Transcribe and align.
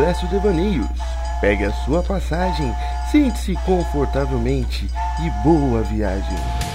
Expresso 0.00 0.26
Devaneios. 0.28 0.88
Pegue 1.42 1.66
a 1.66 1.72
sua 1.84 2.02
passagem, 2.02 2.74
sente-se 3.12 3.54
confortavelmente 3.66 4.88
e 5.22 5.30
boa 5.44 5.82
viagem. 5.82 6.69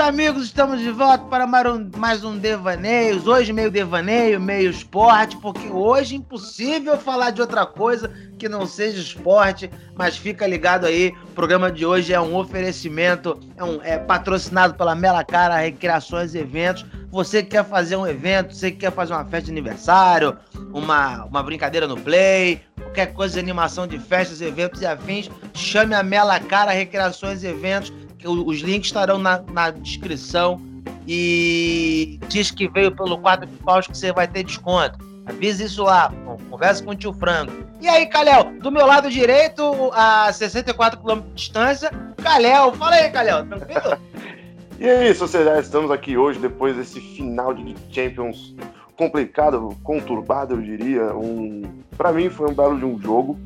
Amigos, 0.00 0.44
estamos 0.44 0.80
de 0.80 0.90
volta 0.90 1.24
para 1.26 1.46
mais 1.46 2.24
um, 2.24 2.38
Devaneios. 2.38 3.26
Hoje 3.26 3.52
meio 3.52 3.70
devaneio, 3.70 4.40
meio 4.40 4.70
esporte, 4.70 5.36
porque 5.36 5.68
hoje 5.68 6.14
é 6.14 6.18
impossível 6.18 6.96
falar 6.96 7.30
de 7.30 7.42
outra 7.42 7.66
coisa 7.66 8.10
que 8.38 8.48
não 8.48 8.66
seja 8.66 8.98
esporte, 8.98 9.70
mas 9.94 10.16
fica 10.16 10.46
ligado 10.46 10.86
aí, 10.86 11.12
o 11.24 11.34
programa 11.34 11.70
de 11.70 11.84
hoje 11.84 12.14
é 12.14 12.20
um 12.20 12.34
oferecimento, 12.34 13.38
é, 13.56 13.62
um, 13.62 13.82
é 13.82 13.98
patrocinado 13.98 14.74
pela 14.74 14.94
Mela 14.94 15.22
Cara 15.22 15.58
Recreações 15.58 16.34
e 16.34 16.38
Eventos. 16.38 16.86
Você 17.10 17.42
que 17.42 17.50
quer 17.50 17.64
fazer 17.64 17.96
um 17.96 18.06
evento, 18.06 18.54
você 18.54 18.70
que 18.70 18.78
quer 18.78 18.92
fazer 18.92 19.12
uma 19.12 19.24
festa 19.24 19.46
de 19.46 19.50
aniversário, 19.50 20.36
uma, 20.72 21.24
uma 21.24 21.42
brincadeira 21.42 21.86
no 21.86 22.00
play, 22.00 22.62
qualquer 22.76 23.12
coisa 23.12 23.34
de 23.34 23.40
animação 23.40 23.86
de 23.86 23.98
festas, 23.98 24.40
eventos 24.40 24.80
e 24.80 24.86
afins, 24.86 25.28
chame 25.52 25.94
a 25.94 26.02
Mela 26.02 26.40
Cara 26.40 26.70
Recreações 26.70 27.42
e 27.42 27.48
Eventos 27.48 27.92
os 28.24 28.60
links 28.60 28.88
estarão 28.88 29.18
na, 29.18 29.42
na 29.52 29.70
descrição 29.70 30.60
e 31.06 32.18
diz 32.28 32.50
que 32.50 32.68
veio 32.68 32.94
pelo 32.94 33.18
quadro 33.18 33.46
de 33.46 33.56
paus 33.58 33.86
que 33.86 33.96
você 33.96 34.12
vai 34.12 34.28
ter 34.28 34.44
desconto. 34.44 34.98
Avisa 35.26 35.64
isso 35.64 35.84
lá, 35.84 36.12
conversa 36.50 36.82
com 36.82 36.90
o 36.90 36.94
tio 36.94 37.12
Frango. 37.12 37.52
E 37.80 37.88
aí, 37.88 38.06
Calhau, 38.06 38.52
do 38.60 38.70
meu 38.70 38.86
lado 38.86 39.10
direito, 39.10 39.90
a 39.92 40.32
64 40.32 41.00
km 41.00 41.20
de 41.20 41.34
distância, 41.34 41.90
Calhau. 42.22 42.72
Fala 42.74 42.96
aí, 42.96 43.10
Calhau, 43.10 43.46
tranquilo? 43.46 43.98
e 44.78 44.88
aí, 44.88 45.14
sociedade, 45.14 45.60
estamos 45.60 45.90
aqui 45.90 46.16
hoje 46.16 46.38
depois 46.38 46.76
desse 46.76 47.00
final 47.00 47.54
de 47.54 47.74
Champions 47.90 48.54
complicado, 49.00 49.74
conturbado, 49.82 50.54
eu 50.54 50.60
diria. 50.60 51.14
Um, 51.14 51.62
para 51.96 52.12
mim 52.12 52.28
foi 52.28 52.50
um 52.50 52.54
belo 52.54 52.78
de 52.78 52.84
um 52.84 53.00
jogo, 53.00 53.38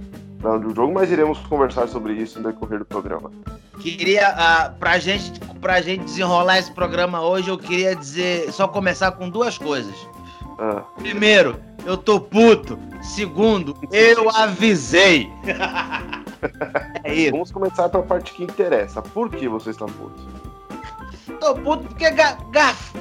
um 0.43 0.75
jogo, 0.75 0.93
mas 0.93 1.11
iremos 1.11 1.39
conversar 1.41 1.89
sobre 1.89 2.15
isso 2.15 2.41
no 2.41 2.51
decorrer 2.51 2.79
do 2.79 2.85
programa. 2.85 3.31
Queria, 3.81 4.31
uh, 4.31 4.79
pra, 4.79 4.99
gente, 4.99 5.41
pra 5.61 5.81
gente 5.81 6.05
desenrolar 6.05 6.59
esse 6.59 6.73
programa 6.73 7.23
hoje, 7.23 7.49
eu 7.49 7.59
queria 7.59 7.95
dizer, 7.95 8.53
só 8.53 8.69
começar 8.69 9.13
com 9.13 9.29
duas 9.29 9.59
coisas. 9.59 9.95
Ah. 10.59 10.83
Primeiro, 10.97 11.61
eu 11.85 11.97
tô 11.97 12.21
puto. 12.21 12.79
Segundo, 13.03 13.77
eu 13.93 14.31
avisei. 14.31 15.31
é 17.05 17.15
isso. 17.15 17.33
Vamos 17.33 17.53
começar 17.53 17.89
pela 17.89 18.03
parte 18.03 18.33
que 18.33 18.45
interessa. 18.45 19.03
Por 19.03 19.31
que 19.31 19.49
você 19.49 19.71
está 19.71 19.87
puto? 19.87 20.44
Tô 21.41 21.55
puto 21.55 21.85
porque 21.89 22.11
ga 22.11 22.37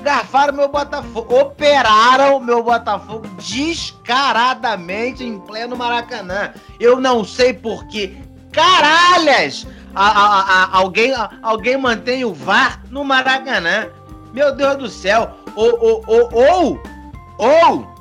garfaram 0.02 0.54
meu 0.54 0.68
Botafogo. 0.68 1.40
Operaram 1.40 2.40
meu 2.40 2.64
Botafogo 2.64 3.28
descaradamente 3.38 5.24
em 5.24 5.40
pleno 5.40 5.76
Maracanã. 5.76 6.54
Eu 6.80 7.00
não 7.00 7.24
sei 7.24 7.54
por 7.54 7.86
que 7.88 8.18
caralhas 8.52 9.66
a, 9.96 10.08
a, 10.08 10.64
a, 10.64 10.78
alguém, 10.78 11.14
alguém 11.42 11.78
mantém 11.78 12.26
o 12.26 12.34
VAR 12.34 12.82
no 12.90 13.04
Maracanã. 13.04 13.88
Meu 14.34 14.56
Deus 14.56 14.78
do 14.78 14.90
céu. 14.90 15.38
Ou, 15.56 15.80
ou, 15.80 16.04
ou, 16.08 16.30
ou, 16.34 16.82
ou 17.38 17.94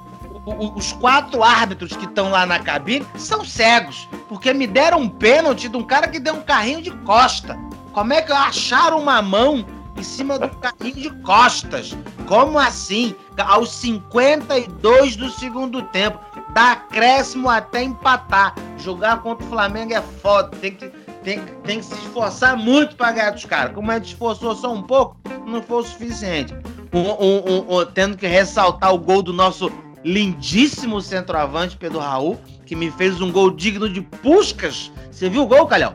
os 0.77 0.93
quatro 0.95 1.43
árbitros 1.43 1.97
que 1.97 2.05
estão 2.05 2.31
lá 2.31 2.45
na 2.47 2.59
cabine 2.59 3.07
são 3.17 3.45
cegos. 3.45 4.09
Porque 4.29 4.53
me 4.53 4.67
deram 4.67 5.01
um 5.01 5.09
pênalti 5.09 5.69
de 5.69 5.77
um 5.77 5.83
cara 5.83 6.09
que 6.09 6.19
deu 6.19 6.35
um 6.35 6.43
carrinho 6.43 6.83
de 6.83 6.91
costa. 6.91 7.57
Como 7.93 8.13
é 8.13 8.23
que 8.23 8.33
acharam 8.33 8.99
uma 8.99 9.21
mão 9.21 9.65
em 9.97 10.03
cima 10.03 10.39
do 10.39 10.49
carrinho 10.57 10.97
de 10.97 11.11
costas? 11.23 11.97
Como 12.27 12.59
assim? 12.59 13.15
Aos 13.39 13.71
52 13.73 15.17
do 15.17 15.31
segundo 15.31 15.83
tempo. 15.83 16.19
Dá 16.55 16.73
acréscimo 16.73 17.49
até 17.49 17.83
empatar. 17.83 18.55
Jogar 18.79 19.23
contra 19.23 19.45
o 19.45 19.49
Flamengo 19.49 19.95
é 19.95 20.03
foda. 20.03 20.57
Tem 20.59 20.75
que 20.75 20.91
tem, 21.23 21.41
tem 21.63 21.79
que 21.79 21.85
se 21.85 21.95
esforçar 21.95 22.57
muito 22.57 22.97
para 22.97 23.13
ganhar 23.13 23.31
dos 23.31 23.45
caras. 23.45 23.75
Como 23.75 23.91
a 23.91 23.95
gente 23.95 24.09
esforçou 24.09 24.55
só 24.55 24.73
um 24.73 24.83
pouco, 24.83 25.17
não 25.47 25.63
foi 25.63 25.79
o 25.79 25.85
suficiente. 25.85 26.55
Um, 26.93 27.01
um, 27.01 27.81
um, 27.81 27.87
tendo 27.87 28.17
que 28.17 28.27
ressaltar 28.27 28.93
o 28.93 28.99
gol 28.99 29.23
do 29.23 29.33
nosso 29.33 29.71
lindíssimo 30.05 31.01
centroavante, 31.01 31.77
Pedro 31.77 32.01
Raul, 32.01 32.39
que 32.67 32.75
me 32.75 32.91
fez 32.91 33.21
um 33.21 33.31
gol 33.31 33.51
digno 33.51 33.89
de 33.89 34.03
Puscas. 34.03 34.91
Você 35.11 35.29
viu 35.29 35.43
o 35.43 35.47
gol, 35.47 35.67
Calhão? 35.67 35.95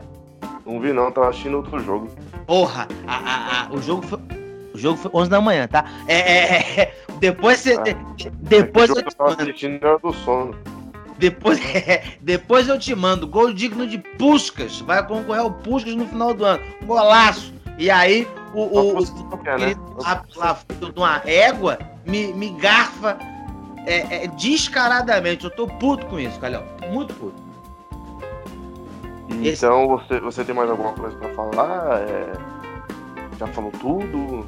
Não 0.64 0.80
vi 0.80 0.92
não, 0.92 1.10
tava 1.12 1.28
assistindo 1.28 1.58
outro 1.58 1.78
jogo. 1.80 2.10
Porra, 2.48 2.88
a, 3.06 3.14
a, 3.14 3.66
a, 3.66 3.72
o 3.74 3.82
jogo 3.82 4.00
foi. 4.00 4.18
O 4.72 4.78
jogo 4.78 4.96
foi 4.96 5.10
11 5.12 5.28
da 5.28 5.38
manhã, 5.38 5.68
tá? 5.68 5.84
É, 6.06 6.16
é, 6.16 6.80
é 6.80 6.94
depois 7.20 7.60
você. 7.60 7.74
Ah, 7.74 8.30
depois 8.38 8.88
eu. 8.88 9.02
tava 9.02 9.34
assistindo 9.34 9.84
era 9.84 9.98
do 9.98 10.14
sono. 10.14 10.56
Depois, 11.18 11.60
depois 12.22 12.66
eu 12.66 12.78
te 12.78 12.94
mando. 12.94 13.26
Gol 13.26 13.52
digno 13.52 13.86
de 13.86 13.98
Puscas. 13.98 14.80
Vai 14.80 15.06
concorrer 15.06 15.42
ao 15.42 15.50
Puscas 15.50 15.94
no 15.94 16.08
final 16.08 16.32
do 16.32 16.42
ano. 16.46 16.62
Golaço. 16.84 17.52
E 17.76 17.90
aí, 17.90 18.26
o, 18.54 18.62
o, 18.62 18.98
o, 18.98 19.36
né? 19.58 19.74
lá, 19.98 20.24
lá 20.34 20.58
de 20.80 20.98
uma 20.98 21.20
égua 21.26 21.78
me, 22.06 22.32
me 22.32 22.48
garfa 22.52 23.18
é, 23.84 24.24
é, 24.24 24.26
descaradamente. 24.28 25.44
Eu 25.44 25.50
tô 25.50 25.66
puto 25.66 26.06
com 26.06 26.18
isso, 26.18 26.40
Calhão. 26.40 26.64
Muito 26.90 27.12
puto. 27.12 27.47
Então, 29.28 29.86
você, 29.86 30.20
você 30.20 30.44
tem 30.44 30.54
mais 30.54 30.70
alguma 30.70 30.92
coisa 30.92 31.16
pra 31.16 31.28
falar? 31.30 32.00
É... 32.00 32.32
Já 33.38 33.46
falou 33.48 33.72
tudo? 33.72 34.46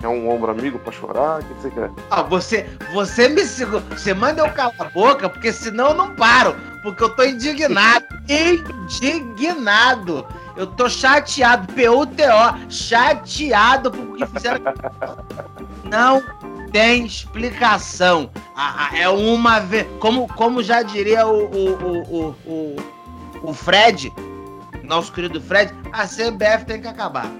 Quer 0.00 0.08
um 0.08 0.30
ombro 0.30 0.50
amigo 0.50 0.78
pra 0.78 0.90
chorar? 0.90 1.40
O 1.40 1.44
que 1.44 1.54
você 1.54 1.70
quer? 1.70 1.90
Ah, 2.10 2.22
você, 2.22 2.66
você 2.94 3.28
me 3.28 3.44
segura. 3.44 3.82
Você 3.90 4.14
manda 4.14 4.40
eu 4.40 4.50
calar 4.50 4.74
a 4.78 4.84
boca, 4.84 5.28
porque 5.28 5.52
senão 5.52 5.88
eu 5.88 5.94
não 5.94 6.14
paro. 6.14 6.56
Porque 6.82 7.04
eu 7.04 7.10
tô 7.10 7.22
indignado. 7.22 8.06
indignado. 9.02 10.26
Eu 10.56 10.66
tô 10.66 10.88
chateado. 10.88 11.70
PUTO. 11.74 12.70
Chateado 12.70 13.90
por 13.90 14.16
que 14.16 14.26
fizeram. 14.26 14.60
não 15.84 16.22
tem 16.72 17.04
explicação. 17.04 18.30
É 18.98 19.06
uma 19.06 19.60
vez. 19.60 19.86
Como, 19.98 20.26
como 20.28 20.62
já 20.62 20.80
diria 20.80 21.26
o, 21.26 21.44
o, 21.44 21.74
o, 21.74 22.36
o, 22.46 22.76
o 23.42 23.52
Fred, 23.52 24.12
nosso 24.82 25.12
querido 25.12 25.40
Fred, 25.40 25.72
a 25.92 26.06
CBF 26.06 26.64
tem 26.66 26.80
que 26.80 26.88
acabar. 26.88 27.30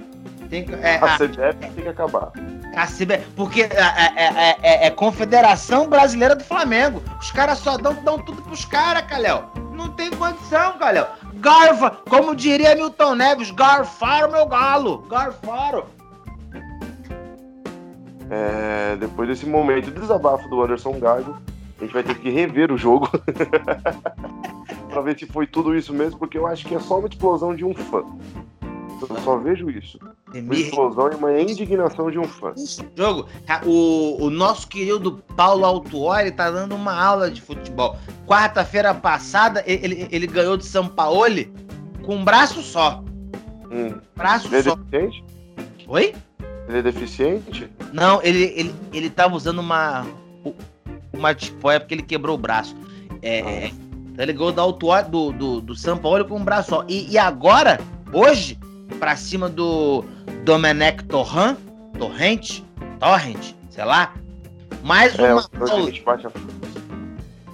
Tem 0.48 0.64
que, 0.64 0.74
é, 0.74 0.98
a, 0.98 1.14
a 1.14 1.18
CBF 1.18 1.54
tem 1.58 1.70
que 1.72 1.88
acabar. 1.88 2.32
A 2.76 2.86
CBF, 2.86 3.24
porque 3.36 3.62
é, 3.62 3.68
é, 4.16 4.56
é, 4.62 4.86
é, 4.86 4.90
Confederação 4.90 5.88
Brasileira 5.88 6.34
do 6.34 6.44
Flamengo. 6.44 7.02
Os 7.20 7.30
caras 7.30 7.58
só 7.58 7.76
dão, 7.76 7.94
dão 8.02 8.18
tudo 8.18 8.42
pros 8.42 8.64
caras, 8.64 9.02
Calhão. 9.06 9.50
Não 9.72 9.88
tem 9.90 10.10
condição, 10.10 10.78
Calhão. 10.78 11.06
Garfa, 11.34 11.90
como 12.08 12.34
diria 12.34 12.74
Milton 12.74 13.14
Neves, 13.14 13.50
garfaram 13.50 14.30
meu 14.30 14.46
galo. 14.46 14.98
Garfaram. 15.08 15.84
É, 18.30 18.96
depois 18.96 19.28
desse 19.28 19.44
momento 19.44 19.86
de 19.90 20.00
desabafo 20.00 20.48
do 20.48 20.62
Anderson 20.62 20.92
Gargo, 21.00 21.36
a 21.80 21.84
gente 21.84 21.92
vai 21.94 22.02
ter 22.02 22.18
que 22.18 22.28
rever 22.28 22.70
o 22.70 22.76
jogo 22.76 23.08
para 24.90 25.00
ver 25.00 25.18
se 25.18 25.26
foi 25.26 25.46
tudo 25.46 25.74
isso 25.74 25.94
mesmo, 25.94 26.18
porque 26.18 26.36
eu 26.36 26.46
acho 26.46 26.66
que 26.66 26.74
é 26.74 26.80
só 26.80 26.98
uma 26.98 27.08
explosão 27.08 27.54
de 27.54 27.64
um 27.64 27.74
fã. 27.74 28.04
Eu 29.00 29.18
só 29.22 29.38
vejo 29.38 29.70
isso. 29.70 29.98
Uma 30.34 30.54
explosão 30.54 31.10
e 31.10 31.14
uma 31.14 31.40
indignação 31.40 32.10
de 32.10 32.18
um 32.18 32.24
fã. 32.24 32.52
Jogo, 32.94 33.26
o, 33.64 34.26
o 34.26 34.30
nosso 34.30 34.68
querido 34.68 35.22
Paulo 35.34 35.64
Autuori 35.64 36.30
tá 36.32 36.50
dando 36.50 36.74
uma 36.74 36.92
aula 36.92 37.30
de 37.30 37.40
futebol. 37.40 37.96
Quarta-feira 38.26 38.92
passada, 38.92 39.64
ele, 39.66 40.06
ele 40.10 40.26
ganhou 40.26 40.58
de 40.58 40.66
São 40.66 40.86
Paulo 40.86 41.46
com 42.04 42.16
um 42.16 42.24
braço 42.24 42.60
só. 42.62 43.02
Hum. 43.70 43.94
Braço 44.14 44.48
ele 44.48 44.56
é 44.56 44.62
só. 44.62 44.74
Deficiente? 44.74 45.24
Oi? 45.88 46.14
Ele 46.68 46.78
é 46.78 46.82
deficiente? 46.82 47.70
Não, 47.92 48.22
ele, 48.22 48.52
ele, 48.54 48.74
ele 48.92 49.08
tava 49.08 49.34
usando 49.34 49.60
uma. 49.60 50.06
Uma 51.12 51.34
tipóia 51.34 51.80
porque 51.80 51.94
ele 51.94 52.02
quebrou 52.02 52.36
o 52.36 52.38
braço. 52.38 52.76
É. 53.22 53.70
Ah. 53.70 53.90
Então 54.12 54.24
ele 54.24 54.32
ganhou 54.32 54.52
do, 54.52 55.02
do, 55.02 55.32
do, 55.32 55.60
do 55.60 55.76
São 55.76 55.96
Paulo 55.96 56.24
com 56.24 56.36
um 56.36 56.44
braço 56.44 56.70
só. 56.70 56.84
E, 56.88 57.10
e 57.10 57.16
agora, 57.16 57.80
hoje, 58.12 58.58
pra 58.98 59.16
cima 59.16 59.48
do 59.48 60.04
Domenech 60.44 61.04
Torrent, 61.04 61.56
Torrent, 61.98 62.60
Torrent, 62.98 63.54
sei 63.70 63.84
lá. 63.84 64.14
Mais 64.82 65.18
é, 65.18 65.32
uma 65.32 65.48
aula. 65.70 65.92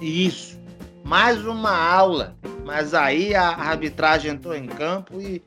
Isso. 0.01 0.59
Mais 1.03 1.45
uma 1.45 1.71
aula. 1.71 2.35
Mas 2.65 2.93
aí 2.93 3.33
a 3.33 3.49
arbitragem 3.49 4.31
entrou 4.31 4.53
em 4.53 4.67
campo 4.67 5.21
e 5.21 5.41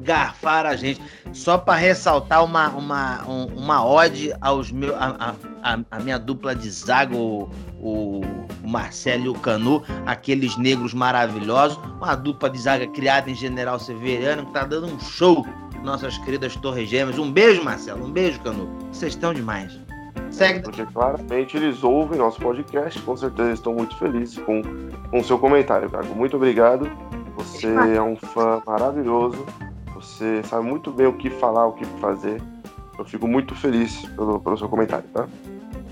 garfaram 0.00 0.70
a 0.70 0.76
gente. 0.76 1.00
Só 1.32 1.56
para 1.56 1.78
ressaltar 1.78 2.44
uma, 2.44 2.68
uma, 2.70 3.22
uma 3.24 3.84
ode 3.84 4.32
aos 4.40 4.70
meus, 4.72 4.94
a, 4.94 5.34
a, 5.62 5.78
a, 5.90 6.00
minha 6.00 6.18
dupla 6.18 6.54
de 6.54 6.70
zaga, 6.70 7.16
o, 7.16 7.48
o 7.80 8.20
Marcelo 8.66 9.24
e 9.24 9.28
o 9.28 9.34
Canu, 9.34 9.82
aqueles 10.06 10.56
negros 10.56 10.92
maravilhosos. 10.92 11.78
Uma 12.00 12.14
dupla 12.14 12.50
de 12.50 12.58
zaga 12.58 12.86
criada 12.88 13.30
em 13.30 13.34
General 13.34 13.78
Severiano 13.78 14.46
que 14.46 14.52
tá 14.52 14.64
dando 14.64 14.86
um 14.86 14.98
show 14.98 15.46
nossas 15.82 16.18
queridas 16.18 16.56
Torres 16.56 16.88
Gêmeas. 16.88 17.18
Um 17.18 17.30
beijo, 17.30 17.64
Marcelo. 17.64 18.04
Um 18.04 18.10
beijo, 18.10 18.40
Canu. 18.40 18.68
Vocês 18.92 19.14
estão 19.14 19.32
demais. 19.32 19.78
Segue. 20.30 20.62
Porque 20.62 20.86
claramente 20.86 21.56
eles 21.56 21.82
ouvem 21.82 22.18
nosso 22.18 22.40
podcast, 22.40 23.00
com 23.02 23.16
certeza 23.16 23.52
estão 23.52 23.74
muito 23.74 23.96
felizes 23.96 24.38
com 24.38 24.62
o 25.12 25.24
seu 25.24 25.38
comentário, 25.38 25.88
Gago. 25.90 26.14
Muito 26.14 26.36
obrigado. 26.36 26.90
Você 27.36 27.66
é 27.66 28.02
um 28.02 28.16
fã 28.16 28.62
maravilhoso. 28.66 29.44
Você 30.20 30.42
sabe 30.42 30.66
muito 30.66 30.90
bem 30.90 31.06
o 31.06 31.14
que 31.14 31.30
falar, 31.30 31.66
o 31.66 31.72
que 31.72 31.86
fazer. 31.98 32.42
Eu 32.98 33.06
fico 33.06 33.26
muito 33.26 33.54
feliz 33.54 34.04
pelo, 34.14 34.38
pelo 34.38 34.58
seu 34.58 34.68
comentário, 34.68 35.08
tá? 35.14 35.26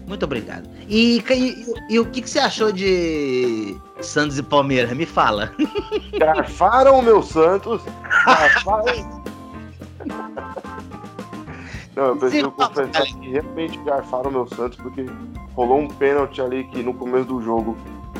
Muito 0.06 0.22
obrigado. 0.22 0.68
E, 0.86 1.24
e, 1.30 1.94
e 1.94 1.98
o 1.98 2.04
que, 2.04 2.20
que, 2.20 2.28
você 2.28 2.38
achou 2.38 2.70
de 2.70 3.74
Santos 4.02 4.38
e 4.38 4.42
Palmeiras? 4.42 4.92
Me 4.92 5.06
fala. 5.06 5.50
Garfaram 6.20 6.98
o 6.98 7.02
meu 7.02 7.22
Santos. 7.22 7.80
Garfaram. 8.26 9.22
Não, 11.96 12.04
eu 12.04 12.16
preciso 12.18 12.50
confessar 12.50 13.04
que 13.04 13.30
realmente 13.30 13.78
garfaram 13.78 14.28
o 14.28 14.32
meu 14.32 14.46
Santos, 14.46 14.76
porque 14.76 15.06
rolou 15.54 15.78
um 15.80 15.88
pênalti 15.88 16.42
ali 16.42 16.64
que 16.64 16.82
no 16.82 16.92
começo 16.92 17.24
do 17.24 17.40
jogo 17.40 17.74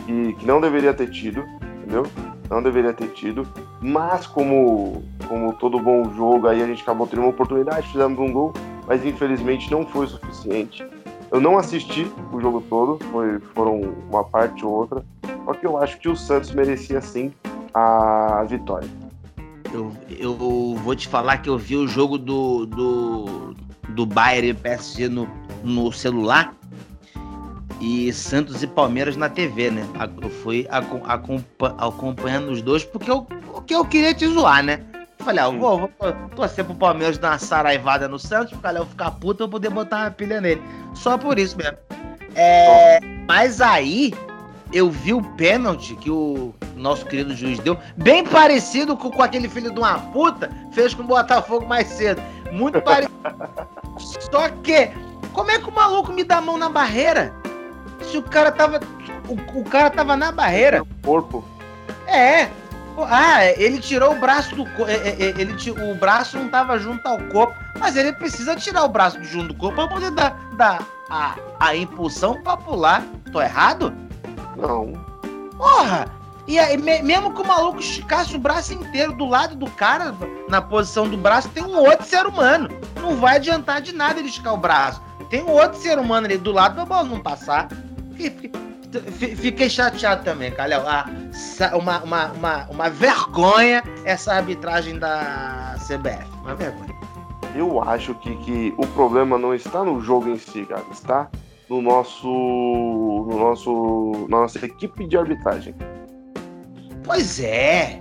que, 0.07 0.33
que 0.33 0.47
não 0.47 0.59
deveria 0.59 0.95
ter 0.95 1.11
tido, 1.11 1.45
entendeu? 1.83 2.07
Não 2.51 2.63
deveria 2.63 2.93
ter 2.93 3.09
tido. 3.09 3.47
Mas 3.81 4.27
como, 4.27 5.03
como 5.27 5.53
todo 5.55 5.79
bom 5.79 6.13
jogo, 6.15 6.49
aí 6.49 6.63
a 6.63 6.67
gente 6.67 6.83
acabou 6.83 7.07
tendo 7.07 7.21
uma 7.21 7.29
oportunidade, 7.29 7.89
fizemos 7.89 8.19
um 8.19 8.33
gol, 8.33 8.53
mas 8.87 9.05
infelizmente 9.05 9.71
não 9.71 9.87
foi 9.87 10.07
suficiente. 10.07 10.87
Eu 11.31 11.41
não 11.41 11.59
assisti 11.59 12.11
o 12.33 12.41
jogo 12.41 12.63
todo, 12.69 12.99
foi, 13.11 13.39
foram 13.55 13.81
uma 14.09 14.25
parte 14.25 14.65
ou 14.65 14.73
outra. 14.73 15.05
Só 15.45 15.53
que 15.53 15.67
eu 15.67 15.77
acho 15.77 15.99
que 15.99 16.09
o 16.09 16.17
Santos 16.17 16.53
merecia 16.53 17.01
sim 17.01 17.33
a 17.75 18.45
vitória. 18.49 18.89
Eu, 19.73 19.93
eu 20.09 20.75
vou 20.83 20.97
te 20.97 21.07
falar 21.07 21.39
que 21.39 21.49
eu 21.51 21.59
vi 21.59 21.77
o 21.77 21.87
jogo 21.87 22.17
do, 22.17 22.65
do, 22.65 23.55
do 23.91 24.07
Bayern 24.07 24.55
PSG 24.55 25.09
no, 25.09 25.29
no 25.63 25.93
celular 25.93 26.55
e 27.81 28.13
Santos 28.13 28.63
e 28.63 28.67
Palmeiras 28.67 29.17
na 29.17 29.29
TV, 29.29 29.71
né? 29.71 29.87
Eu 30.21 30.31
fui 30.31 30.67
acompanhando 31.79 32.51
os 32.51 32.63
dois 32.63 32.85
porque 32.85 33.11
eu, 33.11 33.23
porque 33.23 33.75
eu 33.75 33.85
queria 33.85 34.15
te 34.15 34.27
zoar, 34.27 34.63
né? 34.63 34.81
Falei, 35.19 35.43
ah, 35.43 35.49
eu 35.49 35.59
vou, 35.59 35.79
vou 35.79 36.13
torcer 36.35 36.65
pro 36.65 36.75
Palmeiras 36.75 37.19
dar 37.19 37.33
uma 37.33 37.39
saraivada 37.39 38.09
no 38.09 38.19
Santos, 38.19 38.59
pra 38.59 38.73
eu 38.73 38.87
ficar 38.87 39.11
puto 39.13 39.43
eu 39.43 39.49
poder 39.49 39.71
botar 39.71 40.03
uma 40.03 40.11
pilha 40.11 40.41
nele. 40.41 40.63
Só 40.95 41.19
por 41.19 41.39
isso 41.39 41.57
mesmo. 41.57 41.77
É, 42.35 43.01
mas 43.27 43.61
aí 43.61 44.15
eu 44.73 44.91
vi 44.91 45.13
o 45.13 45.23
pênalti 45.23 45.97
que 45.97 46.11
o 46.11 46.55
nosso 46.77 47.05
querido 47.07 47.35
juiz 47.35 47.59
deu, 47.59 47.77
bem 47.97 48.25
parecido 48.25 48.97
com, 48.97 49.11
com 49.11 49.23
aquele 49.23 49.49
filho 49.49 49.73
de 49.73 49.79
uma 49.79 49.99
puta 49.99 50.51
fez 50.73 50.95
com 50.95 51.03
o 51.03 51.07
Botafogo 51.07 51.67
mais 51.67 51.89
cedo. 51.89 52.23
Muito 52.53 52.81
parecido. 52.81 53.13
Só 54.31 54.49
que, 54.63 54.91
como 55.33 55.51
é 55.51 55.59
que 55.59 55.69
o 55.69 55.75
maluco 55.75 56.13
me 56.13 56.23
dá 56.23 56.39
a 56.39 56.41
mão 56.41 56.57
na 56.57 56.69
barreira? 56.69 57.35
Se 58.03 58.17
o 58.17 58.23
cara 58.23 58.51
tava. 58.51 58.81
O, 59.29 59.61
o 59.61 59.65
cara 59.65 59.91
tava 59.91 60.17
na 60.17 60.33
barreira. 60.33 60.85
Corpo. 61.03 61.45
É, 62.07 62.49
ah, 63.05 63.45
ele 63.57 63.79
tirou 63.79 64.13
o 64.13 64.19
braço 64.19 64.55
do 64.57 64.65
corpo. 64.65 64.91
É, 64.91 64.95
é, 64.95 65.17
é, 65.21 65.35
ele, 65.39 65.55
o 65.71 65.95
braço 65.95 66.37
não 66.37 66.47
estava 66.47 66.79
junto 66.79 67.07
ao 67.07 67.19
corpo, 67.29 67.55
mas 67.79 67.97
ele 67.97 68.13
precisa 68.13 68.57
tirar 68.57 68.85
o 68.85 68.89
braço 68.89 69.23
junto 69.23 69.49
do 69.49 69.55
corpo 69.55 69.77
para 69.77 69.89
poder 69.89 70.11
dar, 70.11 70.39
dar 70.55 70.83
a, 71.11 71.35
a 71.61 71.77
impulsão 71.77 72.41
para 72.43 72.57
pular. 72.57 73.05
Tô 73.33 73.41
errado? 73.41 73.95
Não. 74.57 74.93
Porra! 75.57 76.07
E 76.47 76.59
aí, 76.59 76.79
mesmo 76.79 77.35
que 77.35 77.43
o 77.43 77.47
maluco 77.47 77.79
esticasse 77.79 78.35
o 78.35 78.39
braço 78.39 78.73
inteiro 78.73 79.13
do 79.13 79.27
lado 79.27 79.55
do 79.55 79.71
cara, 79.71 80.15
na 80.49 80.63
posição 80.63 81.07
do 81.07 81.17
braço, 81.17 81.51
tem 81.51 81.63
um 81.63 81.77
outro 81.77 82.07
ser 82.07 82.27
humano. 82.27 82.71
Não 83.03 83.17
vai 83.17 83.37
adiantar 83.37 83.83
de 83.83 83.95
nada 83.95 84.19
ele 84.19 84.29
esticar 84.29 84.55
o 84.55 84.57
braço. 84.57 85.03
Tem 85.29 85.43
um 85.43 85.51
outro 85.51 85.79
ser 85.79 85.99
humano 85.99 86.27
ali 86.27 86.39
do 86.39 86.51
lado 86.51 86.75
pra 86.75 86.87
bola 86.87 87.05
não 87.05 87.21
passar. 87.21 87.69
Fiquei 89.37 89.69
chateado 89.69 90.25
também, 90.25 90.51
Calhau. 90.51 90.83
Ah, 90.87 91.07
uma, 91.75 92.03
uma, 92.03 92.33
uma, 92.33 92.67
uma 92.71 92.91
vergonha 92.91 93.83
essa 94.05 94.35
arbitragem 94.35 94.99
da 94.99 95.77
CBF. 95.87 96.27
Uma 96.43 96.55
vergonha. 96.55 96.99
Eu 97.55 97.83
acho 97.83 98.15
que, 98.17 98.35
que 98.39 98.75
o 98.77 98.87
problema 98.89 99.39
não 99.39 99.55
está 99.55 99.85
no 99.85 100.01
jogo 100.01 100.29
em 100.31 100.39
si, 100.39 100.65
cara. 100.65 100.85
Está 100.91 101.29
no 101.69 101.83
nosso, 101.83 102.27
no 102.27 103.39
nosso, 103.39 104.27
na 104.29 104.41
nossa 104.41 104.65
equipe 104.65 105.07
de 105.07 105.17
arbitragem. 105.17 105.75
Pois 107.05 107.41
é. 107.41 108.01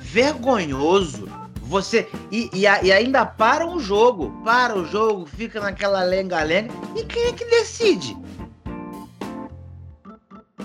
Vergonhoso. 0.00 1.28
Você. 1.62 2.08
E, 2.30 2.48
e, 2.52 2.62
e 2.62 2.92
ainda 2.92 3.26
para 3.26 3.66
o 3.66 3.78
jogo. 3.78 4.30
Para 4.44 4.76
o 4.76 4.84
jogo, 4.86 5.26
fica 5.26 5.60
naquela 5.60 6.02
lenga-lenga. 6.02 6.72
E 6.96 7.04
quem 7.04 7.26
é 7.26 7.32
que 7.32 7.44
decide? 7.44 8.16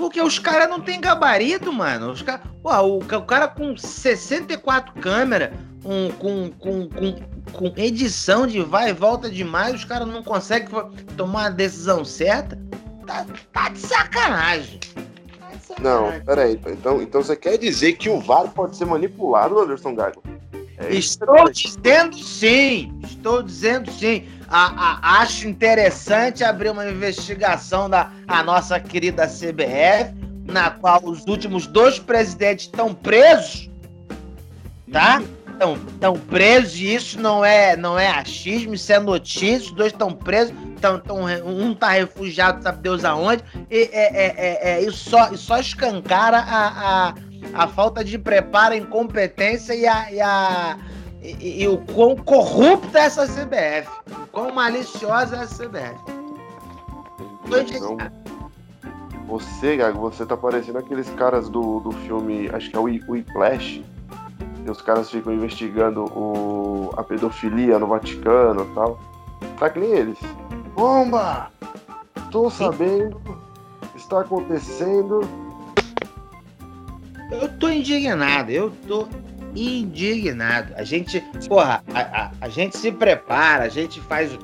Porque 0.01 0.19
os 0.19 0.39
caras 0.39 0.67
não 0.67 0.81
tem 0.81 0.99
gabarito, 0.99 1.71
mano. 1.71 2.11
Os 2.11 2.23
cara, 2.23 2.41
pô, 2.63 2.71
o, 2.71 2.97
o 2.97 3.21
cara 3.23 3.47
com 3.47 3.77
64 3.77 4.99
câmeras, 4.99 5.51
um, 5.85 6.09
com, 6.13 6.49
com, 6.49 6.89
com, 6.89 7.15
com 7.53 7.73
edição 7.77 8.47
de 8.47 8.61
vai 8.63 8.89
e 8.89 8.93
volta 8.93 9.29
demais, 9.29 9.75
os 9.75 9.85
caras 9.85 10.07
não 10.07 10.23
conseguem 10.23 10.69
tomar 11.15 11.45
a 11.45 11.49
decisão 11.49 12.03
certa. 12.03 12.57
Tá, 13.05 13.27
tá 13.53 13.69
de 13.69 13.77
sacanagem. 13.77 14.79
Tá 15.39 15.55
de 15.55 15.65
sacanagem. 15.67 16.17
Não, 16.17 16.25
peraí. 16.25 16.59
Então, 16.65 16.99
então 16.99 17.21
você 17.21 17.35
quer 17.35 17.59
dizer 17.59 17.93
que 17.93 18.09
o 18.09 18.19
VAR 18.19 18.49
pode 18.49 18.77
ser 18.77 18.85
manipulado, 18.85 19.59
Anderson 19.59 19.93
Gago? 19.93 20.23
É 20.79 20.95
Estou 20.95 21.47
dizendo 21.51 22.17
sim. 22.17 22.91
Estou 23.03 23.43
dizendo 23.43 23.91
sim 23.91 24.25
a, 24.51 24.99
a, 25.01 25.21
acho 25.21 25.47
interessante 25.47 26.43
abrir 26.43 26.69
uma 26.69 26.85
investigação 26.85 27.89
da 27.89 28.11
a 28.27 28.43
nossa 28.43 28.79
querida 28.81 29.25
CBF, 29.25 30.13
na 30.45 30.69
qual 30.69 31.01
os 31.05 31.25
últimos 31.25 31.65
dois 31.65 31.97
presidentes 31.97 32.65
estão 32.65 32.93
presos, 32.93 33.69
tá? 34.91 35.23
Estão, 35.47 35.75
estão 35.75 36.19
presos 36.19 36.79
e 36.79 36.95
isso 36.95 37.21
não 37.21 37.45
é, 37.45 37.77
não 37.77 37.97
é 37.97 38.09
achismo, 38.09 38.73
isso 38.73 38.91
é 38.91 38.99
notícia. 38.99 39.69
Os 39.69 39.71
dois 39.71 39.93
estão 39.93 40.11
presos, 40.11 40.53
tão, 40.81 40.99
tão, 40.99 41.25
um 41.45 41.73
tá 41.73 41.89
refugiado, 41.91 42.61
sabe 42.61 42.81
Deus 42.81 43.05
aonde. 43.05 43.43
E, 43.69 43.89
é, 43.93 44.25
é, 44.25 44.79
é, 44.79 44.85
é, 44.85 44.91
só, 44.91 45.33
só 45.37 45.59
escancara 45.59 46.39
a, 46.39 47.09
a, 47.09 47.13
a 47.53 47.67
falta 47.67 48.03
de 48.03 48.17
preparo, 48.17 48.75
incompetência 48.75 49.73
e 49.73 49.87
a, 49.87 50.11
e 50.11 50.19
a 50.19 50.77
e, 51.21 51.63
e, 51.63 51.67
o 51.67 51.77
quão 51.77 52.15
corrupta 52.15 52.99
é 52.99 53.03
essa 53.03 53.27
CBF. 53.27 53.89
O 54.11 54.27
quão 54.27 54.51
maliciosa 54.51 55.37
é 55.37 55.43
essa 55.43 55.65
CBF. 55.65 55.95
Então, 57.45 57.97
você, 59.27 59.77
Gago, 59.77 59.99
você 59.99 60.25
tá 60.25 60.35
parecendo 60.35 60.79
aqueles 60.79 61.09
caras 61.11 61.47
do, 61.49 61.79
do 61.79 61.91
filme, 61.91 62.49
acho 62.51 62.69
que 62.69 62.75
é 62.75 62.79
o 62.79 62.83
Whiplash, 62.83 63.83
que 64.63 64.71
os 64.71 64.81
caras 64.81 65.09
ficam 65.11 65.33
investigando 65.33 66.05
o, 66.05 66.91
a 66.97 67.03
pedofilia 67.03 67.77
no 67.77 67.87
Vaticano 67.87 68.67
e 68.69 68.75
tal. 68.75 68.99
Tá 69.59 69.69
que 69.69 69.79
nem 69.79 69.91
eles. 69.91 70.17
Bomba! 70.75 71.51
Tô 72.31 72.49
sabendo, 72.49 73.21
está 73.95 74.21
acontecendo. 74.21 75.21
Eu 77.31 77.47
tô 77.57 77.69
indignado, 77.69 78.49
eu 78.49 78.71
tô 78.87 79.07
indignado. 79.55 80.73
A 80.75 80.83
gente, 80.83 81.21
porra, 81.47 81.83
a, 81.93 81.99
a, 82.01 82.31
a 82.41 82.49
gente 82.49 82.77
se 82.77 82.91
prepara, 82.91 83.65
a 83.65 83.69
gente 83.69 83.99
faz 84.01 84.37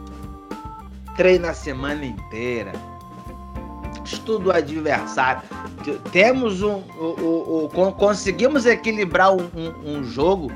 treino 1.16 1.48
a 1.48 1.54
semana 1.54 2.06
inteira, 2.06 2.72
estudo 4.06 4.50
o 4.50 4.52
adversário. 4.52 5.42
Temos 6.12 6.62
um, 6.62 6.82
o, 7.00 7.66
o, 7.66 7.66
o, 7.66 7.92
conseguimos 7.94 8.66
equilibrar 8.66 9.34
um, 9.34 9.50
um, 9.56 9.98
um 9.98 10.04
jogo 10.04 10.52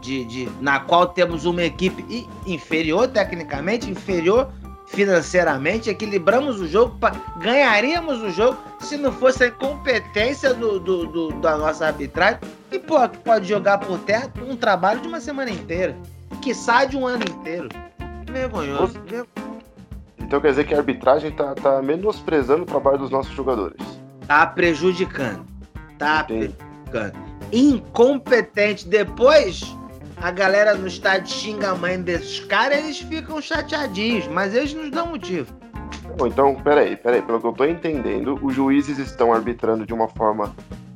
de, 0.00 0.24
de, 0.24 0.48
na 0.60 0.80
qual 0.80 1.06
temos 1.06 1.44
uma 1.44 1.62
equipe 1.62 2.26
inferior 2.46 3.08
tecnicamente, 3.08 3.90
inferior 3.90 4.52
financeiramente, 4.86 5.88
equilibramos 5.88 6.60
o 6.60 6.66
jogo, 6.66 6.96
pra, 6.98 7.12
ganharíamos 7.38 8.20
o 8.20 8.30
jogo 8.30 8.58
se 8.80 8.96
não 8.96 9.10
fosse 9.12 9.44
a 9.44 9.46
incompetência 9.48 10.52
do, 10.52 10.78
do, 10.78 11.06
do, 11.06 11.32
da 11.40 11.56
nossa 11.56 11.86
arbitragem. 11.86 12.40
E, 12.72 12.78
pô, 12.78 13.06
que 13.08 13.18
pode 13.18 13.48
jogar 13.48 13.78
por 13.78 13.98
terra 14.00 14.32
um 14.48 14.56
trabalho 14.56 15.00
de 15.00 15.08
uma 15.08 15.20
semana 15.20 15.50
inteira, 15.50 15.96
que 16.40 16.54
sai 16.54 16.88
de 16.88 16.96
um 16.96 17.06
ano 17.06 17.24
inteiro. 17.24 17.68
Vergonhoso. 18.26 18.94
Então 20.18 20.40
quer 20.40 20.48
dizer 20.48 20.64
que 20.64 20.74
a 20.74 20.78
arbitragem 20.78 21.30
tá, 21.32 21.54
tá 21.54 21.82
menosprezando 21.82 22.62
o 22.62 22.66
trabalho 22.66 22.98
dos 22.98 23.10
nossos 23.10 23.34
jogadores. 23.34 23.76
Tá 24.26 24.46
prejudicando. 24.46 25.44
Tá 25.98 26.22
Entendi. 26.22 26.54
prejudicando. 26.56 27.18
Incompetente. 27.52 28.88
Depois 28.88 29.76
a 30.16 30.30
galera 30.30 30.74
no 30.74 30.86
estádio 30.86 31.28
xinga 31.28 31.72
a 31.72 31.74
mãe 31.74 32.00
desses 32.00 32.40
caras, 32.40 32.78
eles 32.78 33.00
ficam 33.00 33.42
chateadinhos, 33.42 34.26
mas 34.28 34.54
eles 34.54 34.72
nos 34.72 34.90
dão 34.90 35.08
motivo. 35.08 35.52
Então, 36.24 36.54
peraí, 36.54 36.96
peraí, 36.96 37.20
pelo 37.22 37.40
que 37.40 37.46
eu 37.46 37.52
tô 37.52 37.64
entendendo, 37.64 38.38
os 38.40 38.54
juízes 38.54 38.98
estão 38.98 39.32
arbitrando 39.32 39.84
de 39.84 39.92
uma 39.92 40.08
forma. 40.08 40.54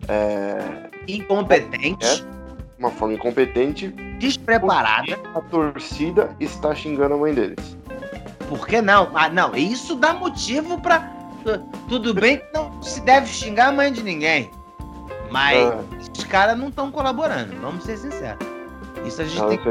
É... 0.09 0.89
Incompetente. 1.09 2.05
É, 2.05 2.37
uma 2.79 2.91
forma 2.91 3.15
incompetente, 3.15 3.89
despreparada. 4.19 5.19
A 5.35 5.41
torcida 5.41 6.35
está 6.41 6.75
xingando 6.75 7.15
a 7.15 7.19
mãe 7.19 7.35
deles. 7.35 7.77
Por 8.49 8.67
que 8.67 8.81
não? 8.81 9.11
Ah, 9.15 9.29
não, 9.29 9.55
isso 9.57 9.97
dá 9.97 10.15
motivo 10.15 10.81
para 10.81 11.11
Tudo 11.89 12.15
bem 12.15 12.39
que 12.39 12.45
não 12.55 12.83
se 12.83 13.01
deve 13.01 13.27
xingar 13.27 13.69
a 13.69 13.73
mãe 13.73 13.93
de 13.93 14.03
ninguém. 14.03 14.51
Mas 15.31 15.59
os 16.17 16.25
caras 16.25 16.57
não 16.57 16.69
estão 16.69 16.91
colaborando, 16.91 17.55
vamos 17.61 17.85
ser 17.85 17.97
sinceros. 17.97 18.47
Isso 19.05 19.23
a 19.23 19.25
gente 19.25 19.41
não, 19.41 19.49
tem 19.49 19.59
que. 19.59 19.69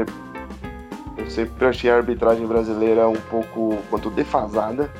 Eu 1.16 1.30
sempre 1.30 1.66
achei 1.66 1.90
a 1.90 1.96
arbitragem 1.96 2.46
brasileira 2.46 3.08
um 3.08 3.16
pouco 3.30 3.78
quanto 3.88 4.10
defasada. 4.10 4.90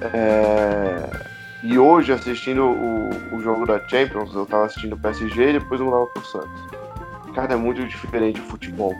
É... 0.00 1.35
E 1.62 1.78
hoje, 1.78 2.12
assistindo 2.12 2.64
o, 2.64 3.08
o 3.34 3.40
jogo 3.40 3.66
da 3.66 3.80
Champions, 3.88 4.34
eu 4.34 4.44
tava 4.46 4.66
assistindo 4.66 4.92
o 4.92 4.98
PSG 4.98 5.50
e 5.50 5.52
depois 5.54 5.80
eu 5.80 5.86
mudava 5.86 6.06
pro 6.06 6.24
Santos. 6.24 6.66
Cara, 7.34 7.54
é 7.54 7.56
muito 7.56 7.84
diferente 7.86 8.40
o 8.40 8.44
futebol. 8.44 8.94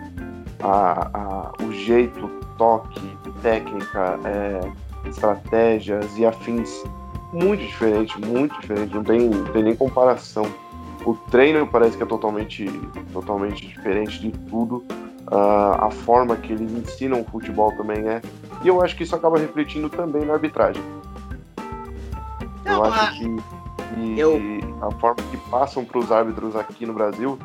A, 0.63 1.11
a, 1.13 1.53
o 1.63 1.73
jeito, 1.73 2.29
toque, 2.57 3.17
técnica, 3.43 4.19
é, 4.25 5.09
estratégias 5.09 6.17
e 6.19 6.27
afins. 6.27 6.83
Muito 7.33 7.61
diferente, 7.61 8.19
muito 8.21 8.59
diferente. 8.61 8.95
Não 8.95 9.05
tem, 9.05 9.21
não 9.29 9.45
tem 9.53 9.63
nem 9.63 9.77
comparação. 9.77 10.47
O 11.05 11.15
treino 11.15 11.67
parece 11.67 11.97
que 11.97 12.03
é 12.03 12.07
totalmente, 12.07 12.67
totalmente 13.13 13.67
diferente 13.67 14.19
de 14.21 14.31
tudo. 14.49 14.85
Uh, 15.31 15.75
a 15.81 15.91
forma 15.91 16.37
que 16.37 16.53
eles 16.53 16.71
ensinam 16.73 17.21
o 17.21 17.25
futebol 17.25 17.73
também 17.77 18.09
é. 18.09 18.23
E 18.63 18.69
eu 18.69 18.83
acho 18.83 18.97
que 18.97 19.03
isso 19.03 19.15
acaba 19.15 19.39
refletindo 19.39 19.89
também 19.89 20.25
na 20.25 20.35
arbitragem. 20.35 20.83
Não, 22.67 22.75
eu 22.75 22.85
acho 22.85 23.19
que, 23.19 23.37
que 23.95 24.19
eu... 24.19 24.41
a 24.83 24.91
forma 24.93 25.23
que 25.31 25.37
passam 25.51 25.85
para 25.85 25.99
os 25.99 26.13
árbitros 26.13 26.55
aqui 26.57 26.85
no 26.85 26.93
Brasil 26.93 27.39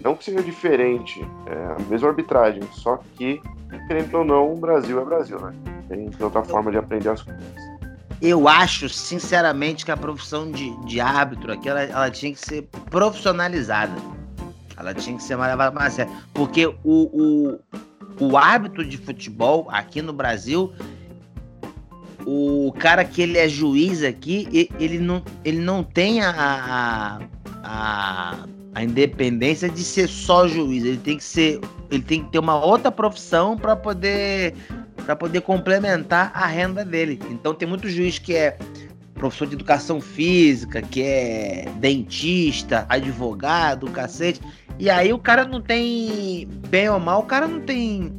não 0.00 0.14
que 0.14 0.24
seja 0.24 0.42
diferente, 0.42 1.26
é 1.46 1.76
a 1.76 1.78
mesma 1.88 2.08
arbitragem, 2.08 2.62
só 2.72 3.00
que, 3.16 3.40
querendo 3.88 4.14
ou 4.18 4.24
não, 4.24 4.52
o 4.52 4.56
Brasil 4.56 5.00
é 5.00 5.04
Brasil, 5.04 5.40
né? 5.40 5.52
Tem 5.88 6.08
outra 6.20 6.44
forma 6.44 6.70
de 6.70 6.78
aprender 6.78 7.08
as 7.08 7.22
coisas. 7.22 7.42
Eu 8.20 8.48
acho, 8.48 8.88
sinceramente, 8.88 9.84
que 9.84 9.90
a 9.90 9.96
profissão 9.96 10.50
de, 10.50 10.70
de 10.84 11.00
árbitro 11.00 11.52
aqui, 11.52 11.68
ela, 11.68 11.82
ela 11.82 12.10
tinha 12.10 12.32
que 12.32 12.40
ser 12.40 12.62
profissionalizada. 12.90 13.94
Ela 14.76 14.94
tinha 14.94 15.16
que 15.16 15.22
ser 15.22 15.36
mais 15.36 15.50
levada 15.50 15.74
mais 15.74 15.94
sério. 15.94 16.12
Porque 16.32 16.66
o, 16.66 16.78
o, 16.84 17.58
o 18.20 18.36
árbitro 18.36 18.84
de 18.84 18.96
futebol 18.98 19.68
aqui 19.70 20.00
no 20.00 20.12
Brasil, 20.12 20.72
o 22.26 22.72
cara 22.78 23.04
que 23.04 23.22
ele 23.22 23.38
é 23.38 23.48
juiz 23.48 24.02
aqui, 24.02 24.68
ele 24.78 24.98
não, 24.98 25.22
ele 25.44 25.60
não 25.60 25.82
tem 25.82 26.20
a, 26.20 27.20
a, 27.62 28.46
a, 28.74 28.84
independência 28.84 29.68
de 29.68 29.82
ser 29.82 30.08
só 30.08 30.46
juiz. 30.46 30.84
Ele 30.84 30.98
tem 30.98 31.16
que 31.16 31.24
ser. 31.24 31.60
Ele 31.90 32.02
tem 32.02 32.24
que 32.24 32.30
ter 32.32 32.38
uma 32.38 32.62
outra 32.62 32.90
profissão 32.90 33.56
para 33.56 33.74
poder 33.74 34.54
para 35.04 35.16
poder 35.16 35.40
complementar 35.40 36.30
a 36.34 36.46
renda 36.46 36.84
dele. 36.84 37.18
Então 37.30 37.54
tem 37.54 37.66
muito 37.66 37.88
juiz 37.88 38.18
que 38.18 38.34
é 38.34 38.58
professor 39.14 39.46
de 39.46 39.54
educação 39.54 40.00
física, 40.00 40.82
que 40.82 41.02
é 41.02 41.64
dentista, 41.76 42.84
advogado, 42.88 43.90
cacete. 43.90 44.40
E 44.78 44.88
aí 44.90 45.12
o 45.12 45.18
cara 45.18 45.44
não 45.44 45.60
tem, 45.60 46.46
bem 46.68 46.88
ou 46.88 47.00
mal, 47.00 47.20
o 47.20 47.24
cara 47.24 47.48
não 47.48 47.60
tem 47.60 48.12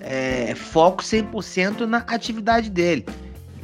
é, 0.00 0.54
foco 0.54 1.02
100% 1.02 1.80
na 1.86 1.98
atividade 1.98 2.70
dele. 2.70 3.04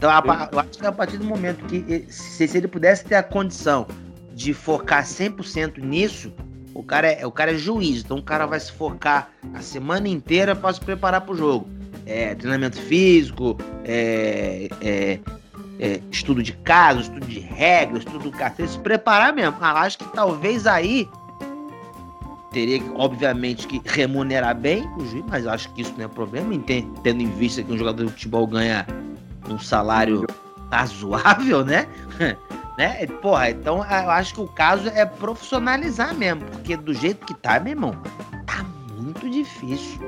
Então 0.03 0.11
eu 0.51 0.59
acho 0.59 0.79
que 0.81 0.85
a 0.85 0.91
partir 0.91 1.17
do 1.17 1.25
momento 1.25 1.65
que 1.67 2.07
se, 2.09 2.49
se 2.49 2.59
ele 2.59 2.67
pudesse 2.67 3.05
ter 3.05 3.15
a 3.15 3.23
condição 3.23 3.87
de 4.35 4.53
focar 4.53 5.05
100% 5.05 5.79
nisso, 5.79 6.33
o 6.75 6.83
cara, 6.83 7.07
é, 7.07 7.25
o 7.25 7.31
cara 7.31 7.53
é 7.53 7.57
juiz, 7.57 8.01
então 8.01 8.19
o 8.19 8.23
cara 8.23 8.45
vai 8.45 8.59
se 8.59 8.73
focar 8.73 9.31
a 9.55 9.63
semana 9.63 10.09
inteira 10.09 10.57
para 10.57 10.75
se 10.75 10.81
preparar 10.81 11.21
para 11.21 11.33
o 11.33 11.37
jogo 11.37 11.69
é, 12.05 12.35
treinamento 12.35 12.81
físico, 12.81 13.57
é, 13.85 14.69
é, 14.81 15.21
é, 15.79 16.01
estudo 16.11 16.43
de 16.43 16.53
caso, 16.53 17.03
estudo 17.03 17.25
de 17.25 17.39
regras, 17.39 18.01
estudo 18.01 18.25
do 18.29 18.33
café, 18.33 18.67
se 18.67 18.81
preparar 18.81 19.33
mesmo. 19.33 19.57
Ah, 19.61 19.83
acho 19.83 19.99
que 19.99 20.13
talvez 20.13 20.67
aí 20.67 21.09
teria, 22.51 22.83
obviamente, 22.97 23.69
que 23.69 23.81
remunerar 23.85 24.57
bem 24.57 24.85
o 24.99 25.07
juiz, 25.07 25.25
mas 25.29 25.47
acho 25.47 25.73
que 25.75 25.83
isso 25.83 25.95
não 25.97 26.07
é 26.07 26.09
problema, 26.09 26.53
tendo 27.05 27.23
em 27.23 27.31
vista 27.31 27.63
que 27.63 27.73
um 27.73 27.79
jogador 27.79 28.07
de 28.07 28.11
futebol 28.11 28.49
ganha 28.49 28.85
um 29.49 29.59
salário 29.59 30.27
razoável, 30.71 31.65
né? 31.65 31.87
né? 32.79 33.07
Porra, 33.21 33.51
então 33.51 33.79
eu 33.79 34.11
acho 34.11 34.35
que 34.35 34.41
o 34.41 34.49
caso 34.49 34.89
é 34.89 35.05
profissionalizar 35.05 36.15
mesmo, 36.15 36.43
porque 36.47 36.77
do 36.77 36.95
jeito 36.95 37.27
que 37.27 37.35
tá, 37.35 37.61
meu 37.61 37.73
irmão, 37.73 37.95
tá 38.47 38.65
muito 38.97 39.29
difícil. 39.29 40.01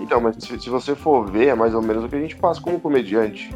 Então, 0.00 0.20
mas 0.20 0.36
se, 0.38 0.58
se, 0.58 0.70
você 0.70 0.94
for 0.94 1.28
ver, 1.28 1.48
é 1.48 1.54
mais 1.54 1.74
ou 1.74 1.82
menos 1.82 2.04
o 2.04 2.08
que 2.08 2.16
a 2.16 2.20
gente 2.20 2.36
faz 2.36 2.58
como 2.58 2.80
comediante. 2.80 3.54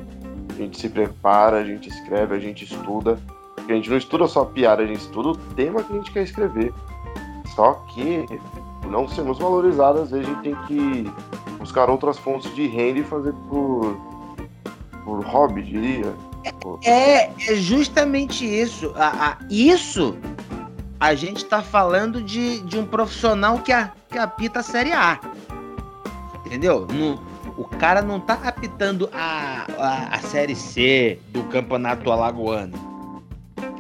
A 0.51 0.55
gente 0.55 0.79
se 0.79 0.89
prepara, 0.89 1.59
a 1.59 1.65
gente 1.65 1.89
escreve, 1.89 2.35
a 2.35 2.39
gente 2.39 2.65
estuda. 2.65 3.19
Porque 3.55 3.73
a 3.73 3.77
gente 3.77 3.89
não 3.89 3.97
estuda 3.97 4.27
só 4.27 4.45
piada, 4.45 4.83
a 4.83 4.87
gente 4.87 5.01
estuda 5.01 5.29
o 5.29 5.37
tema 5.55 5.83
que 5.83 5.93
a 5.93 5.97
gente 5.97 6.11
quer 6.11 6.25
escrever. 6.25 6.75
Só 7.55 7.75
que, 7.95 8.27
não 8.89 9.07
sendo 9.09 9.33
valorizado, 9.35 10.01
às 10.01 10.11
vezes 10.11 10.27
a 10.27 10.31
gente 10.31 10.43
tem 10.43 10.57
que 10.67 11.13
buscar 11.59 11.89
outras 11.89 12.19
fontes 12.19 12.53
de 12.55 12.67
renda 12.67 12.99
e 12.99 13.05
fazer 13.05 13.33
por 13.49 13.97
hobby, 15.23 15.63
diria. 15.63 16.15
É, 16.85 17.31
é 17.31 17.55
justamente 17.55 18.45
isso. 18.45 18.93
A, 18.97 19.29
a, 19.29 19.39
isso 19.49 20.17
a 20.99 21.15
gente 21.15 21.39
está 21.39 21.63
falando 21.63 22.23
de, 22.23 22.61
de 22.61 22.79
um 22.79 22.87
profissional 22.87 23.59
que, 23.59 23.73
a, 23.73 23.93
que 24.09 24.19
apita 24.19 24.61
a 24.61 24.63
Série 24.63 24.93
A. 24.93 25.21
Entendeu? 26.47 26.87
No, 26.87 27.21
o 27.57 27.65
cara 27.65 28.03
não 28.03 28.21
tá 28.21 28.39
apitando 28.45 29.09
a, 29.13 29.67
a, 29.79 30.17
a 30.17 30.19
Série 30.21 30.55
C 30.55 31.19
do 31.31 31.43
Campeonato 31.45 32.11
Alagoano. 32.11 32.93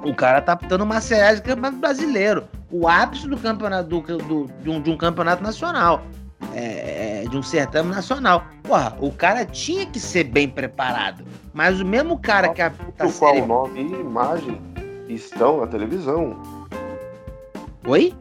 O 0.04 0.14
cara 0.14 0.40
tá 0.40 0.52
apitando 0.52 0.82
uma 0.82 1.00
série 1.00 1.36
de 1.36 1.42
campeonato 1.42 1.76
brasileiro. 1.76 2.44
O 2.70 2.88
ápice 2.88 3.28
do 3.28 3.36
campeonato 3.36 3.88
do, 3.88 4.00
do, 4.00 4.50
de, 4.60 4.70
um, 4.70 4.80
de 4.80 4.90
um 4.90 4.96
campeonato 4.96 5.42
nacional. 5.42 6.02
É, 6.54 7.22
é, 7.24 7.28
de 7.28 7.36
um 7.36 7.42
certame 7.42 7.90
nacional. 7.90 8.44
Porra, 8.62 8.96
o 9.00 9.10
cara 9.10 9.44
tinha 9.44 9.86
que 9.86 9.98
ser 9.98 10.24
bem 10.24 10.48
preparado. 10.48 11.24
Mas 11.52 11.80
o 11.80 11.84
mesmo 11.84 12.18
cara 12.18 12.48
que 12.50 12.60
a 12.60 12.70
série... 13.08 13.40
Qual 13.40 13.46
nome 13.46 13.80
e 13.80 14.00
imagem 14.00 14.60
estão 15.08 15.60
na 15.60 15.66
televisão. 15.66 16.36
Oi? 17.86 18.14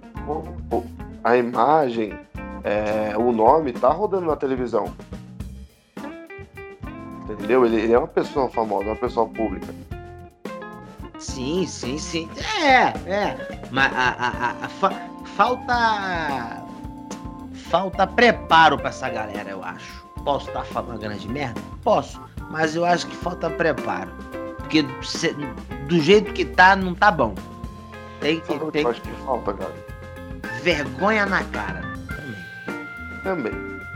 A 1.24 1.38
imagem 1.38 2.18
é, 2.64 3.18
o 3.18 3.32
nome 3.32 3.74
tá 3.74 3.90
rodando 3.90 4.28
na 4.28 4.36
televisão. 4.36 4.94
Entendeu? 7.30 7.66
Ele, 7.66 7.78
ele, 7.78 7.94
é 7.94 7.98
uma 7.98 8.08
pessoa 8.08 8.50
famosa, 8.50 8.86
uma 8.86 8.96
pessoa 8.96 9.28
pública. 9.28 9.74
Sim, 11.18 11.66
sim, 11.68 11.98
sim. 11.98 12.30
É, 12.64 12.88
é. 13.10 13.62
Mas 13.72 13.92
a, 13.94 14.10
a, 14.10 14.28
a, 14.28 14.66
a 14.66 14.68
fa 14.68 14.92
falta. 15.36 16.71
Falta 17.72 18.06
preparo 18.06 18.78
para 18.78 18.90
essa 18.90 19.08
galera, 19.08 19.50
eu 19.50 19.64
acho. 19.64 20.06
Posso 20.26 20.50
estar 20.50 20.66
falando 20.66 21.00
grande 21.00 21.26
merda? 21.30 21.62
Posso. 21.82 22.22
Mas 22.50 22.76
eu 22.76 22.84
acho 22.84 23.08
que 23.08 23.16
falta 23.16 23.50
preparo. 23.50 24.12
Porque 24.58 24.86
se, 25.02 25.34
do 25.88 25.98
jeito 26.02 26.34
que 26.34 26.44
tá, 26.44 26.76
não 26.76 26.94
tá 26.94 27.10
bom. 27.10 27.34
Tem 28.20 28.42
que. 28.42 28.60
Tem... 28.72 28.84
Eu 28.84 28.90
acho 28.90 29.02
que 29.02 29.12
falta, 29.26 29.54
cara. 29.54 29.74
Vergonha 30.62 31.26
na 31.26 31.46
cara. 31.46 31.82
Também. 33.24 33.54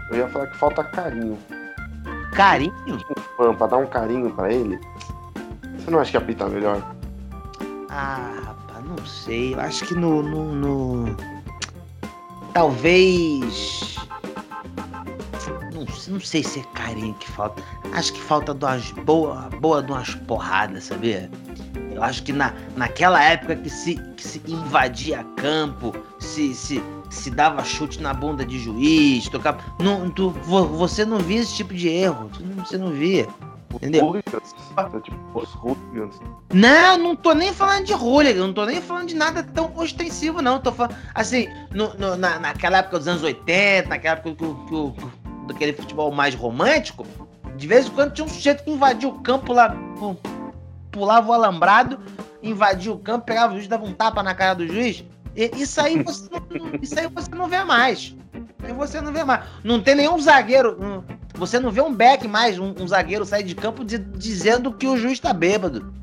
Eu 0.10 0.20
ia 0.20 0.28
falar 0.30 0.48
que 0.48 0.58
falta 0.58 0.82
carinho. 0.82 1.38
Carinho? 2.34 2.74
Um 2.88 3.22
fã, 3.36 3.54
pra 3.54 3.68
dar 3.68 3.78
um 3.78 3.88
carinho 3.88 4.32
pra 4.32 4.54
ele. 4.54 4.80
Você 5.78 5.92
não 5.92 6.00
acha 6.00 6.12
que 6.12 6.18
apita 6.18 6.48
melhor? 6.48 6.82
Ah, 7.90 8.32
rapaz, 8.46 8.86
não 8.86 9.06
sei. 9.06 9.54
Eu 9.54 9.60
acho 9.60 9.86
que 9.86 9.94
no. 9.94 10.24
no, 10.24 10.56
no... 10.56 11.35
Talvez. 12.56 13.98
Não, 15.74 15.86
não 16.08 16.20
sei 16.22 16.42
se 16.42 16.62
é 16.62 16.64
carinho 16.74 17.14
que 17.16 17.30
falta. 17.32 17.62
Acho 17.92 18.14
que 18.14 18.22
falta 18.22 18.54
de 18.54 18.64
umas 18.64 18.92
boa, 18.92 19.50
boa 19.60 19.84
de 19.84 19.92
umas 19.92 20.16
porradas, 20.16 20.86
sabia? 20.86 21.30
Eu 21.92 22.02
acho 22.02 22.24
que 22.24 22.32
na, 22.32 22.54
naquela 22.78 23.22
época 23.22 23.58
que 23.58 23.70
se, 23.70 23.96
que 24.16 24.26
se 24.26 24.42
invadia 24.48 25.26
campo, 25.36 25.94
se, 26.18 26.56
se, 26.56 26.82
se 27.10 27.30
dava 27.30 27.62
chute 27.62 28.02
na 28.02 28.14
bunda 28.14 28.46
de 28.46 28.58
juiz, 28.58 29.28
tocava. 29.28 29.60
Não, 29.78 30.10
tu, 30.10 30.30
você 30.30 31.04
não 31.04 31.18
via 31.18 31.42
esse 31.42 31.58
tipo 31.58 31.74
de 31.74 31.90
erro. 31.90 32.32
Você 32.60 32.78
não 32.78 32.90
via. 32.92 33.28
Entendeu? 33.76 34.16
É 34.16 35.00
tipo, 35.02 35.18
não, 36.54 36.98
não 36.98 37.16
tô 37.16 37.34
nem 37.34 37.54
falando 37.54 37.86
de 37.86 37.94
hooligan, 37.94 38.48
não 38.48 38.54
tô 38.54 38.66
nem 38.66 38.82
falando 38.82 39.08
de 39.08 39.16
nada 39.16 39.44
tão 39.44 39.72
ostensivo, 39.76 40.42
não. 40.42 40.60
Tô 40.60 40.72
falando, 40.72 40.96
assim, 41.14 41.48
no, 41.72 41.94
no, 41.96 42.16
na, 42.16 42.40
naquela 42.40 42.80
época 42.80 43.00
dos 43.00 43.08
anos 43.08 43.24
80, 43.24 43.90
naquela 43.90 44.18
época 44.18 44.36
que, 44.36 44.46
que, 44.46 45.02
que, 45.02 45.48
daquele 45.48 45.74
futebol 45.74 46.12
mais 46.12 46.34
romântico, 46.36 47.06
de 47.56 47.68
vez 47.68 47.88
em 47.88 47.92
quando 47.92 48.14
tinha 48.14 48.26
um 48.26 48.30
sujeito 48.30 48.64
que 48.64 48.72
invadia 48.72 49.10
o 49.10 49.20
campo 49.22 49.54
lá, 49.54 49.76
pulava 50.92 51.30
o 51.30 51.34
alambrado, 51.34 52.00
invadia 52.42 52.92
o 52.92 53.00
campo, 53.00 53.26
pegava 53.26 53.54
o 53.54 53.56
juiz, 53.58 53.68
dava 53.68 53.86
um 53.86 53.94
tapa 53.94 54.24
na 54.24 54.34
cara 54.34 54.56
do 54.56 54.68
juiz. 54.68 55.04
Isso 55.36 55.82
aí 55.82 56.02
você 56.02 56.30
não, 56.32 56.42
isso 56.82 56.98
aí 56.98 57.08
você 57.08 57.30
não 57.36 57.48
vê 57.48 57.64
mais. 57.64 58.16
Aí 58.64 58.72
você 58.72 59.02
não 59.02 59.12
vê 59.12 59.24
mais. 59.24 59.44
Não 59.64 59.82
tem 59.82 59.96
nenhum 59.96 60.18
zagueiro. 60.20 61.04
Você 61.36 61.60
não 61.60 61.72
vê 61.72 61.82
um 61.82 61.94
back 61.94 62.28
mais, 62.28 62.58
um, 62.60 62.74
um 62.80 62.88
zagueiro 62.88 63.26
sair 63.26 63.44
de 63.44 63.56
campo 63.56 63.84
de- 63.84 63.98
dizendo 63.98 64.72
que 64.74 64.88
o 64.88 64.98
juiz 64.98 65.20
tá 65.20 65.34
bêbado. 65.34 65.94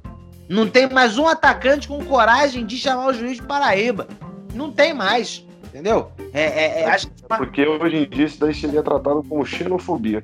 Não 0.48 0.68
tem 0.68 0.88
mais 0.88 1.16
um 1.18 1.26
atacante 1.26 1.88
com 1.88 2.04
coragem 2.04 2.66
de 2.66 2.76
chamar 2.76 3.06
o 3.08 3.14
juiz 3.14 3.36
de 3.38 3.42
Paraíba. 3.42 4.06
Não 4.54 4.70
tem 4.70 4.92
mais. 4.92 5.44
Entendeu? 5.66 6.10
É, 6.34 6.42
é- 6.42 6.82
é- 6.84 6.96
que 6.98 7.06
Porque 7.38 7.66
hoje 7.66 7.96
em 7.96 8.08
dia 8.08 8.26
isso 8.26 8.38
daí 8.38 8.54
seria 8.54 8.82
tratado 8.82 9.22
como 9.26 9.44
xenofobia. 9.46 10.22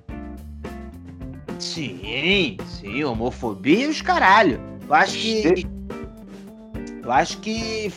Sim, 1.59 2.57
sim, 2.67 3.03
homofobia 3.05 3.87
e 3.87 3.89
os 3.89 4.03
caralho. 4.03 4.61
Eu 4.87 4.95
acho 4.95 5.13
que. 5.17 5.67
Eu 7.03 7.11
acho 7.13 7.39
que 7.39 7.91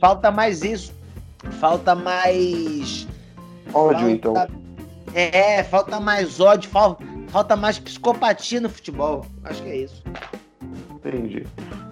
falta 0.00 0.30
mais 0.30 0.62
isso. 0.62 0.92
Falta 1.60 1.94
mais. 1.94 3.06
Ódio, 3.72 4.00
falta- 4.00 4.10
então. 4.10 4.67
É, 5.18 5.64
falta 5.64 5.98
mais 5.98 6.38
ódio, 6.38 6.70
falta, 6.70 7.04
falta 7.28 7.56
mais 7.56 7.76
psicopatia 7.78 8.60
no 8.60 8.68
futebol. 8.70 9.26
Acho 9.42 9.62
que 9.62 9.68
é 9.68 9.76
isso. 9.78 10.04
Entendi. 10.94 11.44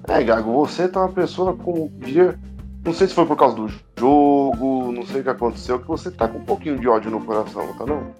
É, 0.09 0.23
Gago, 0.23 0.52
você 0.52 0.87
tá 0.87 1.00
uma 1.00 1.09
pessoa 1.12 1.56
com 1.56 1.90
dia. 1.99 2.38
Não 2.85 2.95
sei 2.95 3.09
se 3.09 3.14
foi 3.14 3.26
por 3.26 3.37
causa 3.37 3.56
do 3.56 3.68
jogo, 3.99 4.92
não 4.92 5.04
sei 5.04 5.21
o 5.21 5.25
que 5.25 5.30
aconteceu, 5.30 5.80
que 5.80 5.88
você 5.88 6.09
tá 6.09 6.28
com 6.28 6.38
um 6.38 6.45
pouquinho 6.45 6.78
de 6.78 6.87
ódio 6.87 7.11
no 7.11 7.21
coração, 7.21 7.66
tá 7.76 7.85
não? 7.85 8.14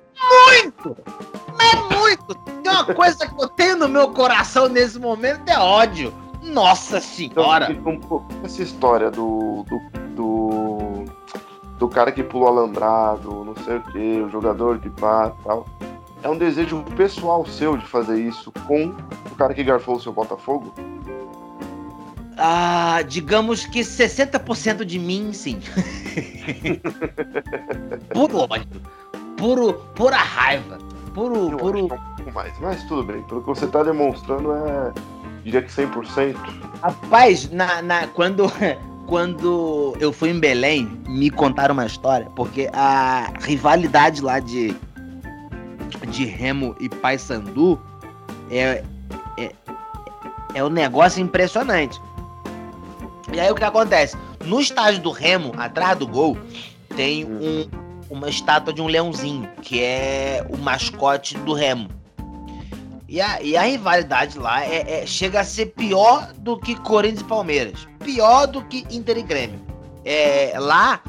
É 1.61 1.77
muito! 1.95 2.35
Tem 2.65 2.73
uma 2.73 2.93
coisa 2.93 3.29
que 3.29 3.41
eu 3.43 3.49
tenho 3.51 3.77
no 3.77 3.89
meu 3.89 4.11
coração 4.13 4.69
nesse 4.69 4.99
momento 4.99 5.49
é 5.49 5.57
ódio. 5.57 6.13
Nossa 6.43 6.97
Então, 6.99 7.45
senhora! 7.45 7.67
fica 7.67 7.89
um 7.89 8.01
pouco 8.01 8.27
essa 8.45 8.61
história 8.63 9.09
do, 9.11 9.65
do, 9.65 10.09
do, 10.17 10.96
do 11.79 11.89
cara 11.89 12.11
que 12.11 12.23
pulou 12.23 12.49
alambrado, 12.49 13.45
não 13.45 13.55
sei 13.65 13.77
o 13.77 13.83
que, 13.83 14.21
o 14.21 14.31
jogador 14.31 14.79
que 14.79 14.89
pá 14.91 15.33
tal. 15.45 15.67
É 16.23 16.29
um 16.29 16.39
desejo 16.39 16.83
pessoal 16.97 17.45
seu 17.47 17.77
de 17.77 17.87
fazer 17.87 18.19
isso 18.21 18.51
com 18.67 18.95
o 19.31 19.35
cara 19.37 19.55
que 19.55 19.63
garfou 19.63 19.97
o 19.97 20.01
seu 20.01 20.13
Botafogo? 20.13 20.73
Ah, 22.39 23.03
digamos 23.07 23.65
que 23.67 23.81
60% 23.81 24.85
de 24.85 24.99
mim, 24.99 25.33
sim. 25.33 25.59
puro 28.13 28.39
ódio. 28.39 28.83
Puro, 29.37 29.75
pura 29.95 30.17
raiva. 30.17 30.79
Puro, 31.15 31.51
Eu 31.53 31.57
puro. 31.57 31.89
é 31.91 32.29
um 32.29 32.33
mais, 32.33 32.59
mas 32.61 32.83
tudo 32.85 33.05
bem. 33.05 33.23
Pelo 33.23 33.41
que 33.41 33.47
você 33.47 33.67
tá 33.67 33.83
demonstrando, 33.83 34.53
é. 34.53 34.93
Diria 35.45 35.63
que 35.63 35.71
100%. 35.71 36.37
Rapaz, 36.83 37.51
na, 37.51 37.81
na, 37.81 38.07
quando, 38.09 38.51
quando 39.07 39.97
eu 40.01 40.13
fui 40.13 40.31
em 40.31 40.41
Belém, 40.41 40.87
me 41.09 41.31
contaram 41.31 41.73
uma 41.73 41.87
história, 41.87 42.29
porque 42.35 42.69
a 42.73 43.33
rivalidade 43.41 44.21
lá 44.21 44.41
de, 44.41 44.75
de 46.09 46.25
Remo 46.25 46.75
e 46.81 46.89
Paysandu 46.89 47.81
é, 48.51 48.83
é, 49.39 49.53
é 50.55 50.65
um 50.65 50.69
negócio 50.69 51.23
impressionante. 51.23 52.01
E 53.33 53.41
aí 53.41 53.51
o 53.51 53.55
que 53.55 53.65
acontece? 53.65 54.17
No 54.45 54.61
estádio 54.61 55.03
do 55.03 55.11
Remo, 55.11 55.53
atrás 55.57 55.99
do 55.99 56.07
gol, 56.07 56.37
tem 56.97 57.25
um, 57.25 57.69
uma 58.11 58.29
estátua 58.29 58.73
de 58.73 58.81
um 58.81 58.87
leãozinho, 58.87 59.49
que 59.63 59.83
é 59.83 60.47
o 60.49 60.57
mascote 60.57 61.37
do 61.39 61.53
Remo. 61.53 61.89
E 63.09 63.21
a, 63.21 63.41
e 63.41 63.57
a 63.57 63.63
rivalidade 63.63 64.39
lá 64.39 64.65
é, 64.65 65.03
é- 65.03 65.07
chega 65.07 65.41
a 65.41 65.45
ser 65.45 65.67
pior 65.67 66.33
do 66.39 66.59
que 66.59 66.75
Corinthians 66.81 67.21
e 67.21 67.25
Palmeiras. 67.25 67.89
Pior 68.01 68.47
do 68.47 68.63
que 68.65 68.85
Inter 68.91 69.19
e 69.19 69.23
Grêmio. 69.23 69.61
É, 70.05 70.55
lá 70.59 71.01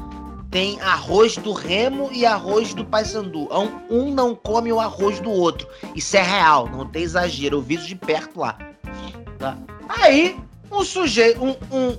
tem 0.50 0.80
arroz 0.80 1.36
do 1.36 1.52
Remo 1.52 2.08
e 2.12 2.24
arroz 2.24 2.72
do 2.72 2.84
Paysandu. 2.84 3.48
Um, 3.90 4.12
não 4.12 4.34
come 4.34 4.72
o 4.72 4.80
arroz 4.80 5.20
do 5.20 5.30
outro. 5.30 5.68
Isso 5.94 6.16
é 6.16 6.22
real, 6.22 6.68
não 6.68 6.86
tem 6.86 7.02
exagero. 7.02 7.56
Eu 7.56 7.62
vi 7.62 7.74
isso 7.74 7.86
de 7.86 7.96
perto 7.96 8.40
lá. 8.40 8.56
Tá? 9.38 9.56
Aí, 9.88 10.38
um 10.70 10.84
sujeito, 10.84 11.42
um, 11.42 11.56
um, 11.70 11.96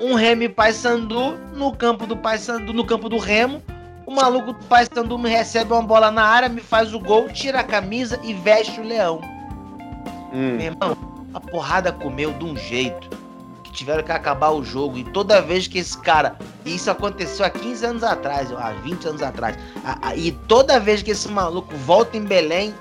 um 0.00 0.14
Remo 0.14 0.44
e 0.44 0.48
Paysandu 0.48 1.36
no 1.54 1.74
campo 1.74 2.06
do 2.06 2.16
Paysandu, 2.16 2.72
no 2.72 2.84
campo 2.84 3.08
do 3.08 3.18
Remo. 3.18 3.62
O 4.06 4.14
maluco 4.14 4.52
do 4.52 4.64
Paysandu 4.66 5.18
me 5.18 5.28
recebe 5.28 5.72
uma 5.72 5.82
bola 5.82 6.12
na 6.12 6.22
área, 6.22 6.48
me 6.48 6.60
faz 6.60 6.94
o 6.94 7.00
gol, 7.00 7.28
tira 7.28 7.58
a 7.60 7.64
camisa 7.64 8.20
e 8.22 8.32
veste 8.32 8.80
o 8.80 8.84
leão. 8.84 9.20
Hum, 10.32 10.56
Meu 10.56 10.66
irmão, 10.66 10.96
a 11.34 11.40
porrada 11.40 11.90
comeu 11.92 12.32
de 12.32 12.44
um 12.44 12.56
jeito 12.56 13.10
que 13.64 13.72
tiveram 13.72 14.04
que 14.04 14.12
acabar 14.12 14.50
o 14.50 14.64
jogo. 14.64 14.96
E 14.96 15.04
toda 15.04 15.42
vez 15.42 15.66
que 15.66 15.78
esse 15.78 15.98
cara. 15.98 16.36
E 16.64 16.76
isso 16.76 16.88
aconteceu 16.88 17.44
há 17.44 17.50
15 17.50 17.84
anos 17.84 18.04
atrás, 18.04 18.52
há 18.52 18.70
20 18.84 19.08
anos 19.08 19.22
atrás. 19.22 19.58
E 20.14 20.30
toda 20.30 20.78
vez 20.78 21.02
que 21.02 21.10
esse 21.10 21.28
maluco 21.28 21.74
volta 21.78 22.16
em 22.16 22.22
Belém, 22.24 22.72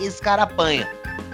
esse 0.00 0.22
cara 0.22 0.44
apanha. 0.44 0.88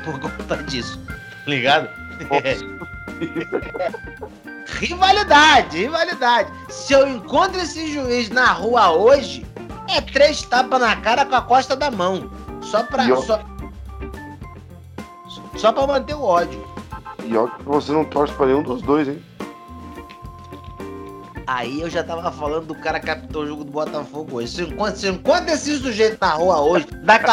Por 0.05 0.19
conta 0.19 0.57
disso. 0.65 0.99
Tá 1.07 1.51
ligado? 1.51 1.89
Rivalidade, 4.81 5.79
rivalidade. 5.79 6.53
Se 6.69 6.93
eu 6.93 7.07
encontro 7.09 7.61
esse 7.61 7.93
juiz 7.93 8.29
na 8.31 8.47
rua 8.53 8.91
hoje, 8.93 9.45
é 9.89 10.01
três 10.01 10.43
tapas 10.43 10.81
na 10.81 10.97
cara 10.97 11.25
com 11.27 11.35
a 11.35 11.43
costa 11.43 11.75
da 11.75 11.91
mão. 11.91 12.31
Só 12.61 12.83
pra. 12.85 13.07
Eu- 13.09 13.23
Só, 13.23 13.41
só 15.57 15.73
pra 15.73 15.87
manter 15.87 16.15
o 16.15 16.23
ódio. 16.23 16.65
E 17.25 17.37
ó 17.37 17.47
que 17.49 17.63
você 17.65 17.93
não 17.93 18.05
torce 18.05 18.33
pra 18.35 18.47
nenhum 18.47 18.63
dos 18.63 18.81
dois, 18.83 19.09
hein? 19.09 19.23
Aí 21.47 21.81
eu 21.81 21.89
já 21.89 22.05
tava 22.05 22.31
falando 22.31 22.67
do 22.67 22.75
cara 22.75 23.01
que 23.01 23.07
captou 23.07 23.43
o 23.43 23.47
jogo 23.47 23.65
do 23.65 23.73
Botafogo 23.73 24.37
hoje. 24.37 24.49
Se 24.53 24.61
eu 24.61 24.69
encontro, 24.69 24.97
se 24.99 25.09
encontro 25.09 25.51
esse 25.51 25.79
sujeito 25.79 26.19
na 26.21 26.31
rua 26.35 26.61
hoje, 26.61 26.87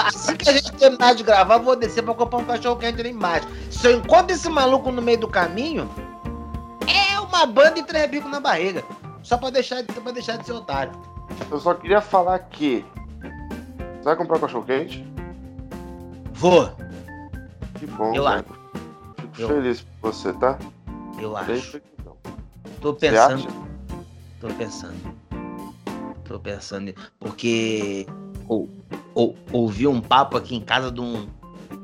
assim 0.07 0.35
que 0.37 0.49
a 0.49 0.53
gente 0.53 0.71
terminar 0.71 1.13
de 1.15 1.21
gravar, 1.23 1.55
eu 1.55 1.63
vou 1.63 1.75
descer 1.75 2.01
pra 2.01 2.13
comprar 2.13 2.39
um 2.39 2.45
cachorro 2.45 2.77
quente 2.77 2.99
ali 3.01 3.09
embaixo. 3.09 3.45
Se 3.69 3.85
eu 3.87 3.97
encontro 3.97 4.33
esse 4.33 4.49
maluco 4.49 4.89
no 4.89 5.01
meio 5.01 5.17
do 5.19 5.27
caminho, 5.27 5.89
uma 7.37 7.45
banda 7.45 7.79
e 7.79 7.83
três 7.83 8.09
bicos 8.09 8.29
na 8.31 8.39
barriga. 8.39 8.83
Só 9.23 9.37
pra 9.37 9.49
deixar, 9.49 9.81
de- 9.81 9.91
pra 9.93 10.11
deixar 10.11 10.37
de 10.37 10.45
ser 10.45 10.53
otário. 10.53 10.91
Eu 11.49 11.59
só 11.59 11.73
queria 11.73 12.01
falar 12.01 12.37
que. 12.39 12.85
Você 13.97 14.03
vai 14.03 14.15
comprar 14.15 14.39
cachorro 14.39 14.63
quente? 14.65 15.05
Vou, 16.33 16.69
Que 17.79 17.87
bom, 17.87 18.13
Eu 18.13 18.23
cara. 18.23 18.45
Fico 19.19 19.41
Eu- 19.41 19.47
feliz 19.47 19.81
por 20.01 20.13
você, 20.13 20.31
tá? 20.33 20.57
eu 21.19 21.35
acho. 21.35 21.47
Deixa 21.47 21.79
que 21.79 21.87
não. 22.05 22.15
Tô 22.81 22.93
pensando. 22.93 23.47
Tô 24.39 24.47
pensando. 24.49 25.15
Tô 26.25 26.39
pensando. 26.39 26.93
Porque 27.19 28.05
ou, 28.47 28.69
ou, 29.13 29.35
ouvi 29.51 29.87
um 29.87 29.99
papo 30.01 30.37
aqui 30.37 30.55
em 30.55 30.61
casa 30.61 30.91
de 30.91 31.01
um, 31.01 31.27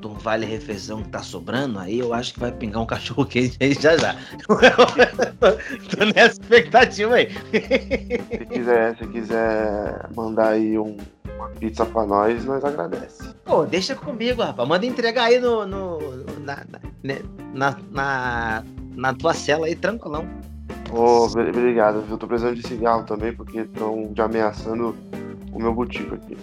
de 0.01 0.07
um 0.07 0.13
vale 0.17 0.45
refeição 0.45 1.01
que 1.03 1.09
tá 1.09 1.19
sobrando, 1.19 1.77
aí 1.79 1.99
eu 1.99 2.13
acho 2.13 2.33
que 2.33 2.39
vai 2.39 2.51
pingar 2.51 2.81
um 2.81 2.85
cachorro 2.85 3.25
quente 3.25 3.57
aí 3.61 3.73
já 3.73 3.95
já. 3.97 4.15
tô, 4.47 4.55
tô 5.97 6.05
nessa 6.05 6.41
expectativa 6.41 7.15
aí. 7.15 7.29
Se 7.31 8.45
quiser, 8.45 8.97
se 8.97 9.07
quiser 9.07 10.09
mandar 10.15 10.49
aí 10.49 10.77
um- 10.77 10.97
uma 11.37 11.49
pizza 11.49 11.85
pra 11.85 12.05
nós, 12.05 12.43
nós 12.45 12.63
agradece. 12.63 13.23
Pô, 13.45 13.65
deixa 13.65 13.95
comigo, 13.95 14.41
rapaz. 14.41 14.67
Manda 14.67 14.85
entregar 14.85 15.25
aí 15.25 15.39
no. 15.39 15.65
no 15.65 15.99
na, 16.39 16.57
na, 16.57 16.79
né, 17.03 17.19
na, 17.53 17.77
na, 18.95 19.13
tua 19.13 19.33
cela 19.33 19.65
aí, 19.67 19.75
tranquilão. 19.75 20.25
Obri- 20.91 21.49
obrigado, 21.49 22.01
viu? 22.01 22.17
Tô 22.17 22.27
precisando 22.27 22.55
de 22.55 22.67
cigarro 22.67 23.03
também, 23.05 23.33
porque 23.33 23.59
estão 23.61 24.11
já 24.15 24.25
ameaçando 24.25 24.95
o 25.51 25.59
meu 25.59 25.73
botico 25.73 26.15
aqui. 26.15 26.37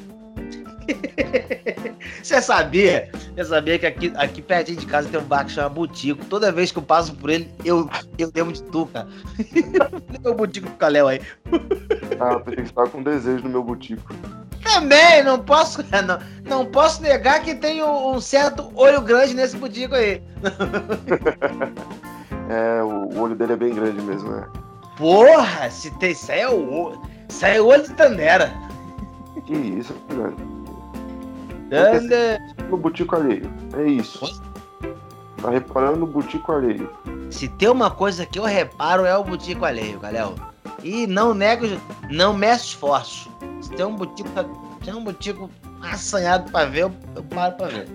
Você 2.23 2.41
sabia? 2.41 3.11
Você 3.35 3.45
sabia 3.45 3.79
que 3.79 3.87
aqui, 3.87 4.13
aqui 4.17 4.43
pertinho 4.43 4.79
de 4.79 4.87
casa 4.87 5.09
tem 5.09 5.21
um 5.21 5.25
bar 5.25 5.45
que 5.45 5.53
chama 5.53 5.69
Butico. 5.69 6.25
Toda 6.27 6.53
vez 6.53 6.73
que 6.73 6.79
eu 6.79 6.83
passo 6.83 7.15
por 7.15 7.31
ele, 7.31 7.51
eu, 7.65 7.89
eu 8.19 8.31
lembro 8.35 8.53
de 8.53 8.63
tu, 8.65 8.87
cara. 8.87 9.09
Meu 10.23 10.35
Butico 10.35 10.71
Caléu 10.73 11.09
aí. 11.09 11.21
Ah, 12.21 12.33
eu 12.33 12.41
pensei 12.41 12.65
que 12.65 12.73
tava 12.73 12.89
com 12.89 13.03
desejo 13.03 13.45
no 13.45 13.51
meu 13.51 13.63
botico. 13.63 14.15
Também, 14.63 15.23
não 15.23 15.39
posso, 15.39 15.85
não, 16.05 16.19
não 16.45 16.67
posso 16.67 17.01
negar 17.03 17.43
que 17.43 17.55
tem 17.55 17.83
um, 17.83 18.15
um 18.15 18.21
certo 18.21 18.71
olho 18.75 19.01
grande 19.01 19.35
nesse 19.35 19.57
Butico 19.57 19.95
aí. 19.95 20.23
É, 22.49 22.83
o, 22.83 23.15
o 23.15 23.21
olho 23.21 23.35
dele 23.35 23.53
é 23.53 23.57
bem 23.57 23.75
grande 23.75 24.01
mesmo, 24.01 24.31
né? 24.31 24.47
Porra, 24.97 25.71
se 25.71 25.91
tem, 25.99 26.13
isso 26.13 26.33
aí 26.33 26.41
é 26.41 26.49
o 26.49 26.73
olho. 26.73 27.01
Isso 27.29 27.45
aí 27.45 27.57
é 27.57 27.61
o 27.61 27.67
olho 27.67 27.83
de 27.83 27.95
Tandera. 27.95 28.53
Que 29.47 29.55
isso, 29.55 29.95
velho. 30.09 30.58
No 32.69 32.77
botico 32.77 33.17
alheio. 33.17 33.51
É 33.77 33.85
isso. 33.87 34.41
Tá 35.41 35.51
reparando 35.51 35.99
no 35.99 36.07
botico 36.07 36.51
alheio. 36.53 36.91
Se 37.31 37.49
tem 37.49 37.69
uma 37.69 37.91
coisa 37.91 38.25
que 38.27 38.39
eu 38.39 38.45
reparo 38.45 39.05
é 39.05 39.17
o 39.17 39.23
Butico 39.23 39.65
alheio, 39.65 40.01
Caléu. 40.01 40.35
E 40.83 41.07
não 41.07 41.35
nego, 41.35 41.67
não 42.11 42.33
meço 42.33 42.67
esforço. 42.69 43.31
Se 43.61 43.71
tem 43.71 43.85
um 43.85 43.95
Butico, 43.95 44.29
se 44.31 44.85
tem 44.85 44.95
um 44.95 45.05
Butico 45.05 45.51
assanhado 45.83 46.51
pra 46.51 46.65
ver, 46.65 46.83
eu, 46.85 46.93
eu 47.15 47.23
paro 47.23 47.55
pra 47.57 47.67
ver. 47.69 47.87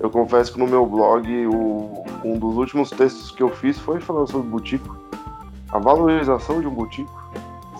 Eu 0.00 0.10
confesso 0.10 0.52
que 0.52 0.58
no 0.58 0.66
meu 0.66 0.84
blog, 0.84 1.26
o- 1.46 2.04
um 2.24 2.36
dos 2.38 2.56
últimos 2.56 2.90
textos 2.90 3.30
que 3.30 3.42
eu 3.42 3.48
fiz 3.50 3.78
foi 3.78 4.00
falando 4.00 4.28
sobre 4.30 4.48
botico. 4.48 4.96
A 5.70 5.78
valorização 5.78 6.60
de 6.60 6.66
um 6.66 6.70
botico. 6.74 7.22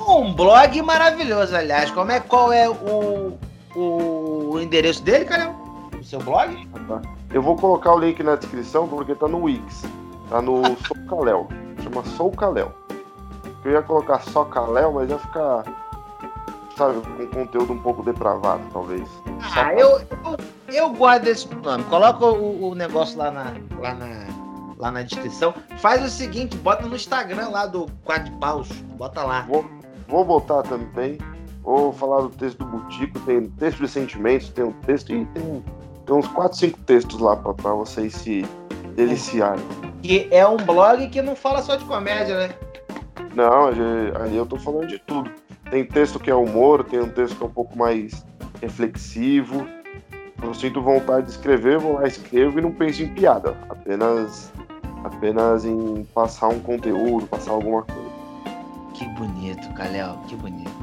Um 0.09 0.33
blog 0.33 0.81
maravilhoso, 0.83 1.55
aliás. 1.57 1.91
Como 1.91 2.11
é, 2.13 2.21
qual 2.21 2.53
é 2.53 2.69
o, 2.71 3.37
o 3.75 3.79
endereço 4.61 5.03
dele, 5.03 5.25
cara? 5.25 5.55
O 5.99 6.05
seu 6.05 6.21
blog? 6.21 6.69
Eu 7.33 7.43
vou 7.43 7.57
colocar 7.57 7.95
o 7.95 7.99
link 7.99 8.23
na 8.23 8.37
descrição 8.37 8.89
porque 8.89 9.15
tá 9.15 9.29
no 9.29 9.45
Wix. 9.45 9.83
Tá 10.29 10.43
no 10.43 10.63
Sou 10.87 10.97
Kalel. 11.09 11.49
Chama 11.83 12.05
Sou 12.05 12.31
Kalel. 12.31 12.73
Eu 13.65 13.73
ia 13.73 13.83
colocar 13.83 14.21
só 14.21 14.45
Kalel, 14.45 14.93
mas 14.93 15.09
ia 15.09 15.19
ficar. 15.19 15.65
Sabe, 16.77 17.01
com 17.01 17.27
conteúdo 17.27 17.73
um 17.75 17.79
pouco 17.79 18.03
depravado, 18.03 18.63
talvez. 18.73 19.09
Ah, 19.55 19.75
eu, 19.75 20.01
eu, 20.01 20.37
eu 20.69 20.91
gosto 20.91 21.23
desse 21.23 21.55
nome. 21.55 21.85
Coloca 21.85 22.25
o, 22.25 22.71
o 22.71 22.75
negócio 22.75 23.19
lá 23.19 23.31
na, 23.31 23.55
lá, 23.79 23.95
na, 23.95 24.27
lá 24.79 24.91
na 24.91 25.03
descrição. 25.03 25.55
Faz 25.79 26.03
o 26.03 26.09
seguinte, 26.09 26.57
bota 26.57 26.87
no 26.87 26.97
Instagram 26.97 27.51
lá 27.51 27.67
do 27.67 27.87
Quad 28.05 28.31
Paus. 28.41 28.69
Bota 28.97 29.23
lá. 29.23 29.43
Vou, 29.43 29.65
vou 30.09 30.25
botar 30.25 30.63
também. 30.63 31.19
Vou 31.63 31.93
falar 31.93 32.23
do 32.23 32.31
texto 32.31 32.59
do 32.59 32.65
Butico. 32.65 33.21
Tem 33.21 33.49
texto 33.51 33.79
de 33.79 33.89
sentimentos, 33.89 34.51
tem 34.51 34.65
um 34.65 34.73
texto 34.73 35.13
e 35.13 35.25
tem, 35.27 35.65
tem 36.05 36.15
uns 36.15 36.27
4, 36.29 36.59
5 36.59 36.81
textos 36.81 37.21
lá 37.21 37.37
para 37.37 37.73
vocês 37.73 38.15
se 38.15 38.45
deliciarem. 38.97 39.65
Que 40.03 40.29
é 40.31 40.47
um 40.47 40.57
blog 40.57 41.09
que 41.09 41.23
não 41.23 41.37
fala 41.37 41.63
só 41.63 41.77
de 41.77 41.85
comédia, 41.85 42.37
né? 42.49 42.55
Não, 43.35 43.67
ali 43.67 44.37
eu 44.37 44.45
tô 44.45 44.57
falando 44.57 44.89
de 44.89 44.99
tudo. 44.99 45.31
Tem 45.71 45.85
texto 45.85 46.19
que 46.19 46.31
é 46.31 46.35
humor, 46.35 46.85
tem 46.85 47.01
um 47.01 47.09
texto 47.09 47.37
que 47.37 47.43
é 47.43 47.47
um 47.47 47.51
pouco 47.51 47.79
mais 47.79 48.27
reflexivo. 48.61 49.67
Eu 50.43 50.53
sinto 50.53 50.83
vontade 50.83 51.27
de 51.27 51.33
escrever, 51.33 51.79
vou 51.79 51.95
lá, 51.95 52.07
escrevo 52.07 52.59
e 52.59 52.63
não 52.63 52.73
penso 52.73 53.03
em 53.03 53.15
piada. 53.15 53.57
Apenas, 53.71 54.53
apenas 55.05 55.65
em 55.65 56.05
passar 56.13 56.49
um 56.49 56.59
conteúdo, 56.59 57.27
passar 57.29 57.53
alguma 57.53 57.85
coisa. 57.85 58.11
Que 58.93 59.09
bonito, 59.11 59.73
Kalel, 59.75 60.19
que 60.27 60.35
bonito. 60.37 60.82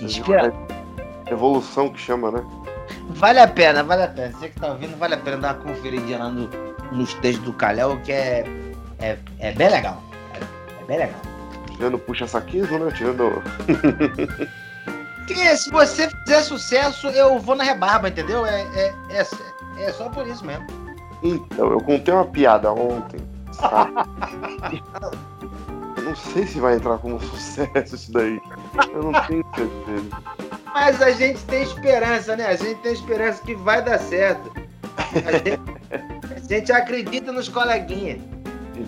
Inspira. 0.00 0.52
Evolução 1.30 1.90
que 1.90 2.00
chama, 2.00 2.30
né? 2.30 2.44
Vale 3.10 3.40
a 3.40 3.48
pena, 3.48 3.82
vale 3.82 4.02
a 4.02 4.08
pena. 4.08 4.32
Você 4.32 4.48
que 4.48 4.60
tá 4.60 4.68
ouvindo, 4.68 4.96
vale 4.98 5.14
a 5.14 5.18
pena 5.18 5.36
dar 5.38 5.54
uma 5.54 5.62
conferidinha 5.62 6.18
lá 6.18 6.28
no, 6.28 6.48
nos 6.92 7.14
textos 7.14 7.44
do 7.44 7.52
Kalel, 7.52 7.98
que 8.02 8.12
é, 8.12 8.44
é, 9.00 9.18
é 9.38 9.52
bem 9.52 9.68
legal. 9.68 10.02
É, 10.34 10.82
é 10.82 10.84
bem 10.86 10.98
legal. 10.98 11.20
Tirando 11.76 11.98
puxa-saquismo, 11.98 12.78
né? 12.78 12.92
Tirando. 12.92 13.42
que 15.26 15.34
se 15.56 15.70
você 15.70 16.08
fizer 16.08 16.42
sucesso, 16.42 17.08
eu 17.08 17.38
vou 17.38 17.56
na 17.56 17.64
rebarba, 17.64 18.08
entendeu? 18.08 18.46
É, 18.46 18.62
é, 18.74 18.94
é, 19.10 19.26
é 19.78 19.92
só 19.92 20.08
por 20.08 20.26
isso 20.26 20.44
mesmo. 20.44 20.66
Então, 21.22 21.70
eu 21.70 21.80
contei 21.80 22.12
uma 22.12 22.26
piada 22.26 22.72
ontem, 22.72 23.20
sabe? 23.52 23.92
não 26.06 26.16
sei 26.16 26.46
se 26.46 26.60
vai 26.60 26.76
entrar 26.76 26.98
como 26.98 27.20
sucesso 27.20 27.94
isso 27.94 28.12
daí. 28.12 28.40
Eu 28.92 29.02
não 29.02 29.12
tenho 29.26 29.44
certeza. 29.54 30.56
Mas 30.72 31.02
a 31.02 31.10
gente 31.10 31.42
tem 31.44 31.62
esperança, 31.62 32.36
né? 32.36 32.46
A 32.46 32.56
gente 32.56 32.80
tem 32.80 32.92
esperança 32.92 33.42
que 33.42 33.54
vai 33.54 33.82
dar 33.82 33.98
certo. 33.98 34.52
A 34.96 35.32
gente, 35.32 35.60
a 36.34 36.38
gente 36.38 36.72
acredita 36.72 37.32
nos 37.32 37.48
coleguinhas. 37.48 38.20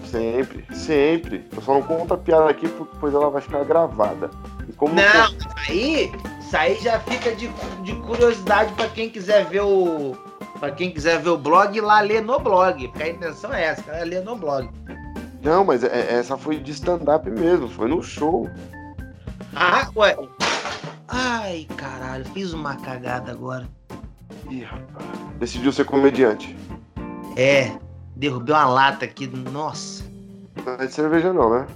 Sempre, 0.04 0.64
sempre. 0.74 1.44
Eu 1.54 1.62
só 1.62 1.74
não 1.74 1.82
conto 1.82 2.14
a 2.14 2.18
piada 2.18 2.50
aqui 2.50 2.68
porque 2.68 2.92
depois 2.94 3.14
ela 3.14 3.30
vai 3.30 3.40
ficar 3.40 3.64
gravada. 3.64 4.30
Como 4.76 4.94
não, 4.94 5.04
isso 5.04 5.48
aí, 5.66 6.12
isso 6.40 6.56
aí 6.56 6.74
já 6.76 7.00
fica 7.00 7.34
de, 7.34 7.48
de 7.82 7.94
curiosidade 8.02 8.72
para 8.74 8.88
quem 8.90 9.08
quiser 9.08 9.46
ver 9.46 9.62
o. 9.62 10.16
Pra 10.60 10.70
quem 10.70 10.90
quiser 10.90 11.20
ver 11.20 11.30
o 11.30 11.38
blog, 11.38 11.76
ir 11.76 11.80
lá 11.80 12.00
ler 12.00 12.22
no 12.22 12.38
blog. 12.38 12.86
Porque 12.88 13.02
a 13.02 13.08
intenção 13.08 13.52
é 13.52 13.64
essa, 13.64 13.90
é 13.92 14.04
ler 14.04 14.22
no 14.22 14.36
blog. 14.36 14.68
Não, 15.42 15.64
mas 15.64 15.84
é, 15.84 16.14
essa 16.14 16.36
foi 16.36 16.58
de 16.58 16.72
stand-up 16.72 17.30
mesmo, 17.30 17.68
foi 17.68 17.88
no 17.88 18.02
show. 18.02 18.48
Ah, 19.54 19.88
ué. 19.96 20.16
Ai, 21.08 21.66
caralho, 21.76 22.24
fiz 22.26 22.52
uma 22.52 22.76
cagada 22.76 23.32
agora. 23.32 23.68
Ih, 24.50 24.62
rapaz. 24.62 25.06
Decidiu 25.38 25.72
ser 25.72 25.84
comediante. 25.84 26.56
É, 27.36 27.72
derrubei 28.16 28.54
uma 28.54 28.66
lata 28.66 29.04
aqui, 29.04 29.26
nossa. 29.26 30.04
Não 30.64 30.74
é 30.74 30.86
de 30.86 30.92
cerveja 30.92 31.32
não, 31.32 31.50
né? 31.50 31.66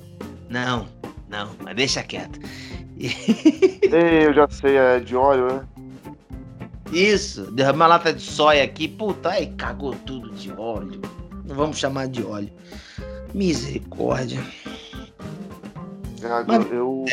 Não, 0.51 0.89
não, 1.29 1.51
mas 1.63 1.77
deixa 1.77 2.03
quieto. 2.03 2.39
Ei, 2.99 4.27
eu 4.27 4.35
já 4.35 4.49
sei, 4.49 4.77
é 4.77 5.01
de 5.01 5.17
óleo, 5.17 5.47
né? 5.47 5.67
Isso, 6.93 7.51
derrubei 7.53 7.77
uma 7.77 7.87
lata 7.87 8.13
de 8.13 8.21
soia 8.21 8.65
aqui, 8.65 8.87
puta, 8.87 9.31
aí 9.31 9.47
cagou 9.55 9.95
tudo 10.05 10.31
de 10.31 10.53
óleo. 10.53 11.01
Não 11.45 11.57
vamos 11.57 11.79
chamar 11.79 12.09
de 12.09 12.23
óleo. 12.23 12.53
Misericórdia. 13.35 14.41
É, 16.23 16.45
mas... 16.47 16.73
eu. 16.73 17.05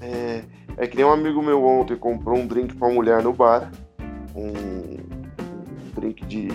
É, 0.00 0.42
é 0.76 0.86
que 0.86 0.96
nem 0.96 1.04
um 1.04 1.12
amigo 1.12 1.42
meu 1.42 1.64
ontem 1.64 1.96
comprou 1.96 2.38
um 2.38 2.46
drink 2.46 2.74
pra 2.74 2.88
mulher 2.88 3.22
no 3.22 3.32
bar. 3.32 3.70
Um, 4.34 4.48
um 4.48 5.90
drink 5.94 6.24
de 6.26 6.48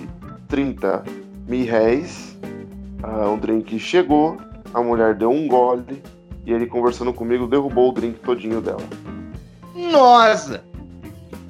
30 0.47 1.03
mil 1.47 1.65
réis. 1.65 2.37
Uh, 3.03 3.29
um 3.29 3.37
drink 3.37 3.79
chegou, 3.79 4.37
a 4.73 4.81
mulher 4.81 5.15
deu 5.15 5.31
um 5.31 5.47
gole 5.47 6.03
e 6.45 6.51
ele 6.51 6.65
conversando 6.65 7.13
comigo 7.13 7.47
derrubou 7.47 7.89
o 7.89 7.93
drink 7.93 8.19
todinho 8.19 8.59
dela. 8.59 8.83
Nossa! 9.73 10.63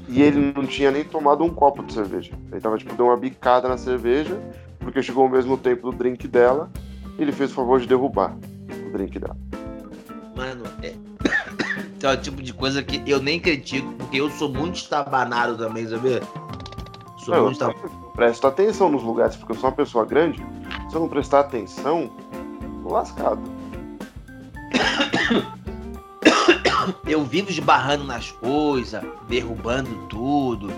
E 0.08 0.22
ele 0.22 0.54
não 0.56 0.66
tinha 0.66 0.92
nem 0.92 1.04
tomado 1.04 1.44
um 1.44 1.50
copo 1.50 1.84
de 1.84 1.94
cerveja. 1.94 2.32
Ele 2.52 2.62
tava 2.62 2.78
tipo, 2.78 2.96
deu 2.96 3.08
uma 3.08 3.18
bicada 3.18 3.68
na 3.68 3.78
cerveja, 3.78 4.40
porque 4.80 5.02
chegou 5.02 5.24
ao 5.24 5.30
mesmo 5.30 5.58
tempo 5.58 5.92
do 5.92 5.98
drink 5.98 6.28
dela, 6.28 6.70
ele 7.24 7.32
fez 7.32 7.52
o 7.52 7.54
favor 7.54 7.80
de 7.80 7.88
derrubar 7.88 8.36
o 8.88 8.92
drink 8.92 9.20
dela. 9.20 9.38
Mano, 10.36 10.64
é, 10.82 10.94
é 12.02 12.14
o 12.14 12.18
tipo 12.18 12.42
de 12.42 12.54
coisa 12.54 12.82
que 12.82 13.02
eu 13.10 13.22
nem 13.22 13.40
critico, 13.40 13.92
porque 13.94 14.18
eu 14.22 14.30
sou 14.32 14.50
muito 14.50 14.76
estabanado 14.76 15.58
também, 15.58 15.88
sabia? 15.88 16.22
Sou 17.18 17.36
não, 17.36 17.44
muito 17.44 17.54
estabanado. 17.54 17.90
Presta 18.14 18.48
atenção 18.48 18.90
nos 18.90 19.04
lugares, 19.04 19.36
porque 19.36 19.52
eu 19.52 19.56
sou 19.58 19.70
uma 19.70 19.76
pessoa 19.76 20.06
grande. 20.06 20.44
Se 20.90 20.96
eu 20.96 21.02
não 21.02 21.10
prestar 21.10 21.42
atenção, 21.42 22.10
tô 22.84 22.94
lascado. 22.94 23.42
Eu 27.06 27.24
vivo 27.24 27.52
esbarrando 27.52 28.04
nas 28.04 28.32
coisas, 28.32 29.04
derrubando 29.28 29.90
tudo. 30.08 30.72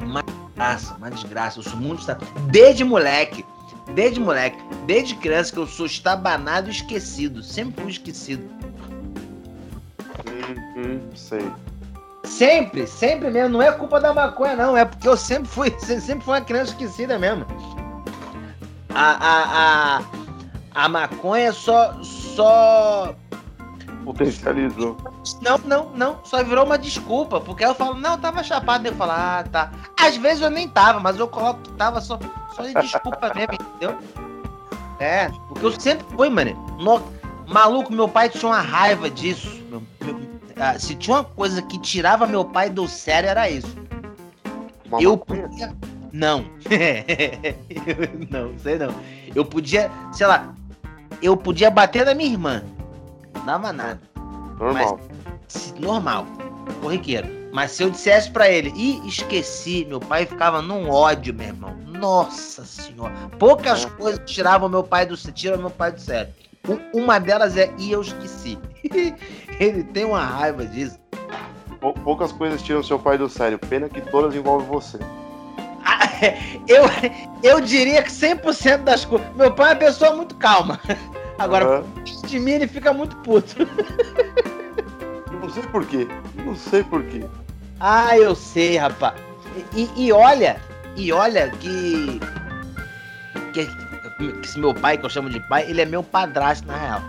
Uma 0.00 0.22
desgraça, 0.22 0.94
uma 0.94 1.10
desgraça. 1.10 1.58
Eu 1.58 1.62
sou 1.62 1.76
muito 1.76 2.00
estabanado. 2.00 2.40
Desde 2.50 2.82
moleque. 2.84 3.44
Desde 3.94 4.20
moleque, 4.20 4.58
desde 4.86 5.14
criança 5.16 5.52
que 5.52 5.58
eu 5.58 5.66
sou 5.66 5.86
estabanado 5.86 6.68
e 6.68 6.72
esquecido. 6.72 7.42
Sempre 7.42 7.82
fui 7.82 7.92
esquecido. 7.92 8.48
Hum, 10.76 11.00
sei. 11.14 11.50
Sempre, 12.24 12.86
sempre 12.86 13.30
mesmo. 13.30 13.58
Não 13.58 13.62
é 13.62 13.72
culpa 13.72 14.00
da 14.00 14.14
maconha, 14.14 14.56
não. 14.56 14.76
É 14.76 14.84
porque 14.84 15.06
eu 15.06 15.16
sempre 15.16 15.48
fui, 15.48 15.70
sempre 15.80 16.24
fui 16.24 16.34
uma 16.34 16.40
criança 16.40 16.72
esquecida 16.72 17.18
mesmo. 17.18 17.46
A, 18.94 19.10
a, 19.10 19.98
a, 19.98 20.02
a 20.74 20.88
maconha 20.88 21.52
só, 21.52 21.94
só 22.02 23.14
potencializou. 24.04 24.96
Não, 25.40 25.58
não, 25.58 25.90
não. 25.94 26.24
Só 26.24 26.42
virou 26.42 26.64
uma 26.64 26.78
desculpa. 26.78 27.40
Porque 27.40 27.64
eu 27.64 27.74
falo, 27.74 27.94
não, 27.94 28.12
eu 28.12 28.18
tava 28.18 28.42
chapado. 28.42 28.86
Eu 28.86 28.94
falo, 28.94 29.12
ah, 29.12 29.44
tá. 29.50 29.70
Às 29.98 30.16
vezes 30.16 30.42
eu 30.42 30.50
nem 30.50 30.68
tava, 30.68 31.00
mas 31.00 31.18
eu 31.18 31.28
coloco 31.28 31.60
que 31.60 31.72
tava 31.72 32.00
só, 32.00 32.18
só 32.52 32.62
de 32.62 32.74
desculpa 32.74 33.32
mesmo, 33.34 33.54
entendeu? 33.54 33.98
É, 34.98 35.28
porque 35.48 35.66
eu 35.66 35.80
sempre 35.80 36.06
fui, 36.14 36.28
mano. 36.28 36.54
No... 36.78 37.02
Maluco, 37.46 37.92
meu 37.92 38.08
pai 38.08 38.28
tinha 38.28 38.46
uma 38.46 38.60
raiva 38.60 39.10
disso. 39.10 39.60
Meu, 39.68 39.82
meu, 40.00 40.20
ah, 40.56 40.78
se 40.78 40.94
tinha 40.94 41.16
uma 41.16 41.24
coisa 41.24 41.60
que 41.60 41.78
tirava 41.80 42.26
meu 42.26 42.44
pai 42.44 42.70
do 42.70 42.86
sério, 42.86 43.28
era 43.28 43.50
isso. 43.50 43.76
Uma 44.86 45.02
eu 45.02 45.18
podia. 45.18 45.74
Não. 46.12 46.44
não, 48.30 48.58
sei 48.58 48.78
não. 48.78 48.94
Eu 49.34 49.44
podia, 49.44 49.90
sei 50.12 50.26
lá, 50.26 50.54
eu 51.20 51.36
podia 51.36 51.70
bater 51.70 52.06
na 52.06 52.14
minha 52.14 52.30
irmã. 52.30 52.62
Não 53.34 53.44
dava 53.46 53.72
nada. 53.72 54.00
Normal. 54.58 55.00
Mas, 55.44 55.74
normal. 55.78 56.26
Corriqueiro. 56.80 57.28
Mas 57.52 57.72
se 57.72 57.82
eu 57.82 57.90
dissesse 57.90 58.30
para 58.30 58.48
ele, 58.48 58.72
e 58.74 59.06
esqueci, 59.06 59.84
meu 59.86 60.00
pai 60.00 60.24
ficava 60.24 60.62
num 60.62 60.88
ódio, 60.88 61.34
meu 61.34 61.48
irmão. 61.48 61.76
Nossa 62.02 62.64
senhora. 62.64 63.14
Poucas 63.38 63.84
é. 63.84 63.90
coisas 63.90 64.20
tiravam 64.26 64.68
meu 64.68 64.82
pai 64.82 65.06
do 65.06 65.16
tiram 65.16 65.56
meu 65.56 65.70
pai 65.70 65.92
do 65.92 66.00
sério. 66.00 66.34
Uma 66.92 67.20
delas 67.20 67.56
é 67.56 67.72
e 67.78 67.92
eu 67.92 68.02
esqueci. 68.02 68.58
Ele 69.60 69.84
tem 69.84 70.04
uma 70.04 70.24
raiva 70.24 70.66
disso. 70.66 70.98
Poucas 72.02 72.32
coisas 72.32 72.60
tiram 72.60 72.82
seu 72.82 72.98
pai 72.98 73.16
do 73.16 73.28
sério. 73.28 73.56
Pena 73.56 73.88
que 73.88 74.00
todas 74.00 74.34
envolvem 74.34 74.66
você. 74.66 74.98
Ah, 75.84 76.08
eu, 76.66 76.84
eu 77.40 77.60
diria 77.60 78.02
que 78.02 78.10
100% 78.10 78.78
das 78.78 79.04
coisas. 79.04 79.28
Meu 79.36 79.54
pai 79.54 79.70
é 79.70 79.74
uma 79.74 79.76
pessoa 79.76 80.16
muito 80.16 80.34
calma. 80.34 80.80
Agora, 81.38 81.82
uhum. 81.82 82.02
de 82.26 82.40
mim 82.40 82.50
ele 82.50 82.66
fica 82.66 82.92
muito 82.92 83.16
puto. 83.18 83.56
Não 85.40 85.48
sei 85.48 85.62
porquê. 85.64 86.08
Não 86.44 86.56
sei 86.56 86.82
porquê. 86.82 87.24
Ah, 87.78 88.18
eu 88.18 88.34
sei, 88.34 88.76
rapaz. 88.76 89.14
E, 89.74 89.88
e 89.96 90.12
olha, 90.12 90.60
e 90.96 91.12
olha 91.12 91.50
que, 91.50 92.20
que, 93.52 93.66
que 93.66 94.40
esse 94.42 94.58
meu 94.58 94.74
pai, 94.74 94.98
que 94.98 95.04
eu 95.06 95.10
chamo 95.10 95.30
de 95.30 95.40
pai, 95.48 95.68
ele 95.68 95.80
é 95.80 95.84
meu 95.84 96.02
padrasto, 96.02 96.66
na 96.66 96.76
real. 96.76 97.02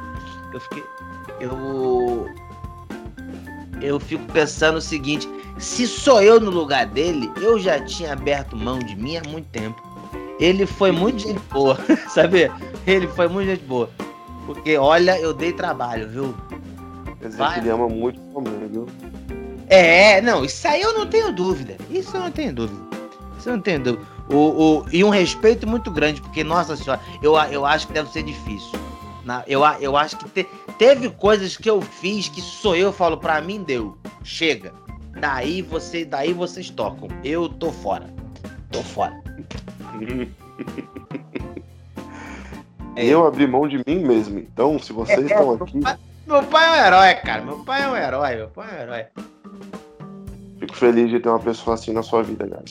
Eu 0.54 0.60
fiquei. 0.60 0.84
Eu. 1.40 2.30
eu 3.82 4.00
fico 4.00 4.24
pensando 4.32 4.78
o 4.78 4.82
seguinte: 4.82 5.28
se 5.58 5.88
sou 5.88 6.22
eu 6.22 6.40
no 6.40 6.50
lugar 6.50 6.86
dele, 6.86 7.32
eu 7.42 7.60
já 7.60 7.84
tinha 7.84 8.14
aberto 8.14 8.56
mão 8.56 8.80
de 8.80 8.96
mim 8.96 9.18
há 9.18 9.24
muito 9.28 9.48
tempo. 9.50 9.82
Ele 10.40 10.66
foi 10.66 10.92
muito 10.92 11.20
gente 11.20 11.40
boa, 11.52 11.78
sabe? 12.10 12.52
Ele 12.88 13.08
foi 13.08 13.28
muito 13.28 13.50
gente 13.50 13.64
boa. 13.64 13.90
Porque, 14.46 14.78
olha, 14.78 15.18
eu 15.20 15.34
dei 15.34 15.54
trabalho, 15.54 16.10
viu? 16.10 16.36
Quer 17.20 17.30
dizer 17.30 17.54
que 17.54 17.60
ele 17.60 17.70
ama 17.70 17.88
muito 17.88 18.20
sua 18.32 18.42
mãe, 18.42 18.68
viu? 18.70 18.88
É, 19.70 20.22
não, 20.22 20.44
isso 20.44 20.68
aí 20.68 20.82
eu 20.82 20.94
não 20.94 21.08
tenho 21.08 21.32
dúvida. 21.32 21.78
Isso 21.90 22.16
eu 22.16 22.22
não 22.22 22.32
tenho 22.32 22.54
dúvida. 22.54 22.82
Eu 23.50 23.58
não 23.58 23.80
dúvida. 23.80 24.06
O, 24.30 24.36
o, 24.36 24.86
e 24.92 25.04
um 25.04 25.10
respeito 25.10 25.68
muito 25.68 25.92
grande, 25.92 26.22
porque, 26.22 26.44
nossa 26.44 26.76
senhora, 26.76 27.02
eu, 27.22 27.36
eu 27.52 27.66
acho 27.66 27.88
que 27.88 27.94
deve 27.94 28.10
ser 28.10 28.24
difícil. 28.24 28.80
Na, 29.26 29.44
eu, 29.48 29.62
eu 29.80 29.96
acho 29.96 30.18
que 30.18 30.30
te, 30.30 30.48
teve 30.78 31.10
coisas 31.10 31.56
que 31.56 31.70
eu 31.70 31.82
fiz 31.82 32.28
que 32.28 32.42
sou 32.42 32.76
eu, 32.76 32.92
falo, 32.92 33.18
pra 33.18 33.42
mim 33.42 33.64
deu. 33.64 33.98
Chega. 34.24 34.74
Daí 35.20 35.62
você, 35.62 36.04
daí 36.04 36.34
vocês 36.34 36.70
tocam. 36.70 37.08
Eu 37.24 37.48
tô 37.48 37.72
fora. 37.72 38.14
Tô 38.72 38.82
fora. 38.82 39.22
É. 42.96 43.08
Eu 43.08 43.26
abri 43.26 43.48
mão 43.48 43.68
de 43.68 43.78
mim 43.88 44.00
mesmo. 44.00 44.40
Então, 44.40 44.78
se 44.78 44.94
vocês 44.94 45.20
é, 45.20 45.34
estão 45.34 45.54
aqui. 45.54 45.80
Meu 46.28 46.44
pai 46.44 46.68
é 46.68 46.72
um 46.72 46.86
herói, 46.86 47.16
cara. 47.16 47.42
Meu 47.42 47.60
pai 47.60 47.84
é 47.84 47.88
um 47.88 47.96
herói. 47.96 48.36
Meu 48.36 48.48
pai 48.50 48.70
é 48.70 48.74
um 48.74 48.82
herói. 48.82 49.06
Fico 50.60 50.76
feliz 50.76 51.10
de 51.10 51.20
ter 51.20 51.30
uma 51.30 51.40
pessoa 51.40 51.74
assim 51.74 51.92
na 51.92 52.04
sua 52.04 52.22
vida, 52.22 52.48
cara. 52.48 52.64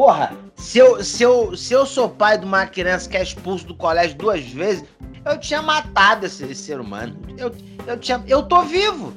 Porra, 0.00 0.34
se 0.56 0.78
eu, 0.78 1.04
se 1.04 1.22
eu, 1.22 1.54
se 1.54 1.74
eu 1.74 1.84
sou 1.84 2.08
pai 2.08 2.38
de 2.38 2.46
uma 2.46 2.64
criança 2.64 3.06
que 3.06 3.18
é 3.18 3.22
expulso 3.22 3.66
do 3.66 3.74
colégio 3.74 4.16
duas 4.16 4.42
vezes, 4.46 4.82
eu 5.26 5.38
tinha 5.38 5.60
matado 5.60 6.24
esse, 6.24 6.42
esse 6.44 6.62
ser 6.62 6.80
humano. 6.80 7.14
Eu, 7.36 7.52
eu, 7.86 7.98
tinha, 7.98 8.24
eu 8.26 8.42
tô 8.42 8.62
vivo. 8.62 9.12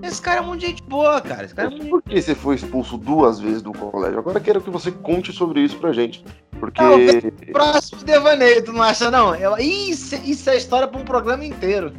Esse 0.00 0.22
cara 0.22 0.38
é 0.38 0.40
muito 0.40 0.64
gente 0.64 0.80
boa, 0.84 1.20
cara. 1.20 1.44
Esse 1.44 1.56
cara 1.56 1.66
é 1.66 1.70
muito... 1.72 1.90
Por 1.90 2.02
que 2.04 2.22
você 2.22 2.36
foi 2.36 2.54
expulso 2.54 2.96
duas 2.96 3.40
vezes 3.40 3.62
do 3.62 3.72
colégio? 3.72 4.20
Agora 4.20 4.38
quero 4.38 4.60
que 4.60 4.70
você 4.70 4.92
conte 4.92 5.32
sobre 5.32 5.60
isso 5.60 5.76
pra 5.78 5.92
gente. 5.92 6.24
Porque. 6.60 6.80
Não, 6.80 7.52
próximo 7.52 8.04
devaneio, 8.04 8.64
tu 8.64 8.72
não 8.72 8.84
acha, 8.84 9.10
não? 9.10 9.34
Eu... 9.34 9.56
Isso, 9.58 10.14
isso 10.24 10.48
é 10.50 10.56
história 10.56 10.86
pra 10.86 11.00
um 11.00 11.04
programa 11.04 11.44
inteiro. 11.44 11.92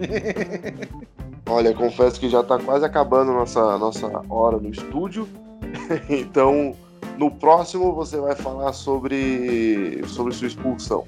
Olha, 1.46 1.74
confesso 1.74 2.18
que 2.18 2.30
já 2.30 2.42
tá 2.42 2.58
quase 2.58 2.86
acabando 2.86 3.34
nossa, 3.34 3.78
nossa 3.78 4.10
hora 4.30 4.56
no 4.60 4.70
estúdio. 4.70 5.28
então, 6.10 6.74
no 7.20 7.30
próximo 7.30 7.94
você 7.94 8.18
vai 8.18 8.34
falar 8.34 8.72
sobre, 8.72 10.02
sobre 10.08 10.34
sua 10.34 10.48
expulsão. 10.48 11.06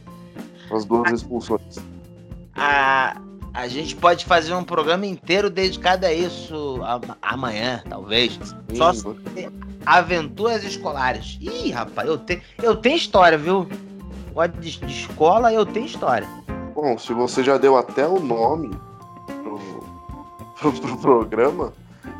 As 0.69 0.83
duas 0.83 1.09
expulsões. 1.11 1.77
A, 2.53 3.15
a 3.53 3.67
gente 3.69 3.95
pode 3.95 4.25
fazer 4.25 4.53
um 4.53 4.63
programa 4.63 5.05
inteiro 5.05 5.49
dedicado 5.49 6.05
a 6.05 6.13
isso 6.13 6.79
amanhã, 7.21 7.81
talvez. 7.89 8.33
Sim, 8.33 8.75
Só 8.75 8.91
aventuras 9.85 10.63
escolares. 10.65 11.37
Ih, 11.39 11.71
rapaz, 11.71 12.07
eu, 12.07 12.17
te, 12.17 12.41
eu 12.61 12.75
tenho 12.75 12.97
história, 12.97 13.37
viu? 13.37 13.65
De, 14.59 14.79
de 14.79 14.85
escola, 14.85 15.51
eu 15.53 15.65
tenho 15.65 15.85
história. 15.85 16.27
Bom, 16.75 16.97
se 16.97 17.13
você 17.13 17.43
já 17.43 17.57
deu 17.57 17.77
até 17.77 18.07
o 18.07 18.19
nome 18.19 18.69
pro, 19.43 19.59
pro, 20.59 20.73
pro 20.73 20.97
programa, 20.97 21.73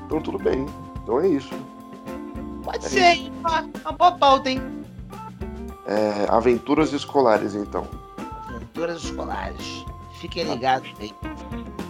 então 0.06 0.22
tudo 0.22 0.38
bem. 0.38 0.66
Então 1.04 1.20
é 1.20 1.28
isso. 1.28 1.54
Pode 2.82 2.94
ser, 2.94 3.00
hein? 3.00 3.32
Uma, 3.40 3.70
uma 3.82 3.92
boa 3.92 4.12
pauta, 4.14 4.50
hein? 4.50 4.62
É, 5.86 6.26
aventuras 6.30 6.92
escolares, 6.92 7.54
então. 7.54 7.88
Aventuras 8.48 9.04
escolares. 9.04 9.86
Fiquem 10.20 10.44
ligados 10.44 10.90
aí. 11.00 11.14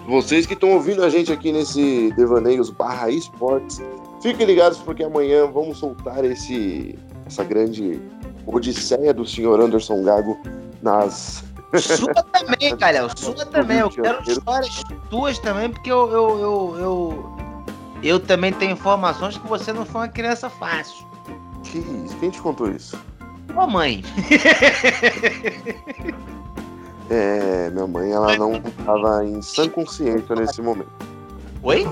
Vocês 0.08 0.46
que 0.46 0.54
estão 0.54 0.72
ouvindo 0.72 1.04
a 1.04 1.10
gente 1.10 1.32
aqui 1.32 1.52
nesse 1.52 2.12
Devaneios 2.18 2.70
barra 2.70 3.10
esportes, 3.10 3.82
fiquem 4.22 4.46
ligados 4.46 4.80
porque 4.80 5.04
amanhã 5.04 5.48
vamos 5.48 5.78
soltar 5.78 6.26
esse, 6.26 6.98
essa 7.26 7.44
grande 7.44 8.02
odisseia 8.46 9.14
do 9.14 9.26
senhor 9.26 9.60
Anderson 9.62 10.04
Gago 10.04 10.38
nas. 10.82 11.44
Sua 11.78 12.14
também, 12.14 12.76
Calhau, 12.78 13.10
sua 13.16 13.46
também. 13.46 13.80
Eu 13.80 13.90
quero 13.90 14.22
histórias 14.24 14.84
tuas 15.10 15.40
também, 15.40 15.70
porque 15.70 15.92
eu, 15.92 16.10
eu, 16.12 16.40
eu, 16.40 16.80
eu, 16.80 17.31
eu 18.04 18.20
também 18.20 18.52
tenho 18.54 18.72
informações 18.72 19.38
que 19.38 19.48
você 19.48 19.72
não 19.72 19.86
foi 19.86 20.02
uma 20.02 20.08
criança 20.08 20.50
fácil. 20.50 21.06
Que 21.64 21.78
isso? 21.78 22.18
Quem 22.20 22.30
te 22.30 22.42
contou 22.42 22.70
isso? 22.72 23.00
Tua 23.48 23.68
mãe. 23.68 24.04
É, 27.12 27.70
minha 27.72 27.86
mãe, 27.86 28.10
ela 28.10 28.38
não 28.38 28.54
estava 28.54 29.26
em 29.26 29.42
sã 29.42 29.68
consciência 29.68 30.34
nesse 30.34 30.62
momento. 30.62 30.88
Oi? 31.62 31.86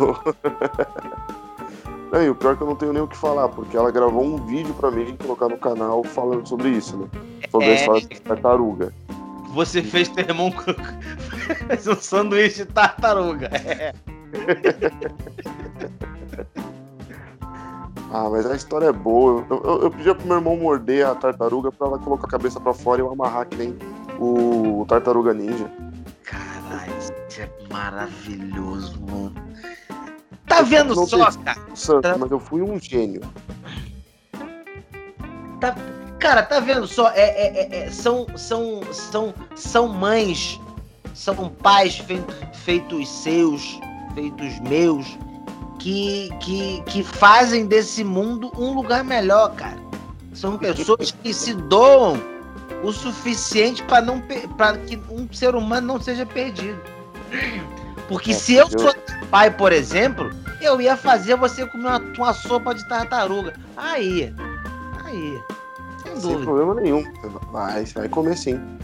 Não, 2.10 2.24
e 2.24 2.30
o 2.30 2.34
pior 2.34 2.54
é 2.54 2.56
que 2.56 2.64
eu 2.64 2.68
não 2.68 2.76
tenho 2.76 2.92
nem 2.92 3.04
o 3.04 3.08
que 3.08 3.16
falar, 3.16 3.50
porque 3.50 3.78
ela 3.78 3.92
gravou 3.92 4.24
um 4.24 4.44
vídeo 4.48 4.74
pra 4.74 4.90
mim 4.90 5.16
colocar 5.18 5.48
no 5.48 5.58
canal 5.58 6.04
falando 6.04 6.48
sobre 6.48 6.70
isso, 6.70 6.98
né? 6.98 7.08
Sobre 7.52 7.68
é... 7.68 7.72
a 7.72 7.76
história 7.76 8.08
da 8.08 8.16
tartaruga. 8.30 8.94
Você 9.54 9.84
fez 9.84 10.08
teu 10.10 10.26
irmão 10.26 10.52
um 11.88 11.96
sanduíche 11.96 12.66
de 12.66 12.66
tartaruga. 12.66 13.52
É. 13.54 13.94
ah, 18.12 18.30
mas 18.30 18.46
a 18.46 18.56
história 18.56 18.88
é 18.88 18.92
boa. 18.92 19.46
Eu, 19.50 19.64
eu, 19.64 19.82
eu 19.84 19.92
pedia 19.92 20.16
pro 20.16 20.28
meu 20.28 20.38
irmão 20.38 20.58
morder 20.58 21.08
a 21.08 21.16
tartaruga 21.16 21.72
pra 21.72 21.88
ela 21.88 22.00
colocar 22.00 22.28
a 22.28 22.32
cabeça 22.32 22.60
pra 22.60 22.74
fora 22.74 23.02
e 23.02 23.04
eu 23.04 23.12
amarrar 23.12 23.48
que 23.48 23.56
nem 23.56 23.78
o 24.20 24.86
Tartaruga 24.88 25.34
Ninja. 25.34 25.72
Caralho, 26.24 26.94
isso 27.00 27.42
é 27.42 27.50
maravilhoso, 27.72 29.00
mano. 29.02 29.34
Tá 30.48 30.62
vendo 30.62 30.96
só, 31.08 31.32
cara? 31.32 31.60
Santo, 31.76 32.02
tá... 32.02 32.18
Mas 32.18 32.32
eu 32.32 32.40
fui 32.40 32.62
um 32.62 32.80
gênio. 32.80 33.22
Tá... 35.60 35.76
Cara, 36.20 36.44
tá 36.44 36.60
vendo 36.60 36.86
só? 36.86 37.10
É, 37.12 37.22
é, 37.22 37.62
é, 37.62 37.86
é 37.86 37.90
são, 37.90 38.28
são, 38.36 38.82
são, 38.92 39.34
são 39.56 39.88
mães, 39.88 40.60
são 41.14 41.50
pais 41.50 41.98
feitos, 41.98 42.36
feitos 42.54 43.10
seus, 43.10 43.80
feitos 44.14 44.60
meus, 44.62 45.18
que, 45.80 46.30
que, 46.40 46.82
que 46.86 47.04
fazem 47.04 47.66
desse 47.66 48.04
mundo 48.04 48.52
um 48.58 48.74
lugar 48.74 49.04
melhor, 49.04 49.54
cara. 49.56 49.80
São 50.34 50.58
pessoas 50.58 51.12
que 51.12 51.34
se 51.34 51.54
doam 51.54 52.22
o 52.84 52.92
suficiente 52.92 53.84
para 53.84 54.02
não 54.02 54.22
para 54.58 54.78
que 54.78 55.00
um 55.10 55.28
ser 55.34 55.56
humano 55.56 55.88
não 55.88 56.02
seja 56.02 56.26
perdido. 56.26 56.80
Porque 58.08 58.32
é, 58.32 58.34
se 58.34 58.56
eu, 58.56 58.70
sou 58.70 58.94
pai, 59.30 59.52
por 59.52 59.72
exemplo, 59.72 60.32
eu 60.62 60.80
ia 60.82 60.96
fazer 60.98 61.36
você 61.36 61.66
comer 61.66 61.88
uma, 61.88 62.00
uma 62.18 62.34
sopa 62.34 62.74
de 62.74 62.88
tartaruga. 62.88 63.54
Aí, 63.76 64.34
aí. 65.06 65.44
Sem 66.04 66.14
dúvida. 66.14 66.22
Sem 66.22 66.42
problema 66.42 66.76
nenhum. 66.76 67.04
Vai, 67.52 67.86
você 67.86 68.00
vai 68.00 68.10
comer 68.10 68.38
sim. 68.38 68.79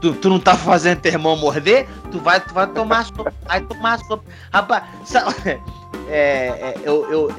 Tu, 0.00 0.12
tu 0.14 0.28
não 0.28 0.38
tá 0.38 0.56
fazendo 0.56 1.00
teu 1.00 1.12
irmão 1.12 1.36
morder? 1.36 1.86
Tu 2.10 2.18
vai, 2.20 2.40
tu 2.40 2.54
vai 2.54 2.66
tomar 2.68 3.04
sopa. 3.04 3.32
Vai 3.46 3.60
tomar 3.62 3.98
sopa. 4.00 4.24
Rapaz, 4.52 4.84
sabe, 5.04 5.60
é, 6.08 6.48
é, 6.48 6.74
eu, 6.84 7.10
eu, 7.10 7.32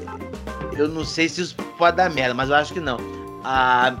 eu 0.76 0.88
não 0.88 1.04
sei 1.04 1.28
se 1.28 1.40
isso 1.40 1.56
pode 1.78 1.96
dar 1.96 2.10
merda, 2.10 2.34
mas 2.34 2.50
eu 2.50 2.56
acho 2.56 2.72
que 2.72 2.80
não. 2.80 2.98
A, 3.44 3.94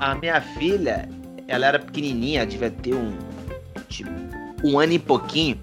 a 0.00 0.14
minha 0.14 0.40
filha, 0.40 1.08
ela 1.46 1.66
era 1.66 1.78
pequenininha, 1.78 2.46
devia 2.46 2.70
ter 2.70 2.94
um. 2.94 3.16
Tipo, 3.88 4.10
um 4.64 4.78
ano 4.78 4.92
e 4.92 4.98
pouquinho. 4.98 5.60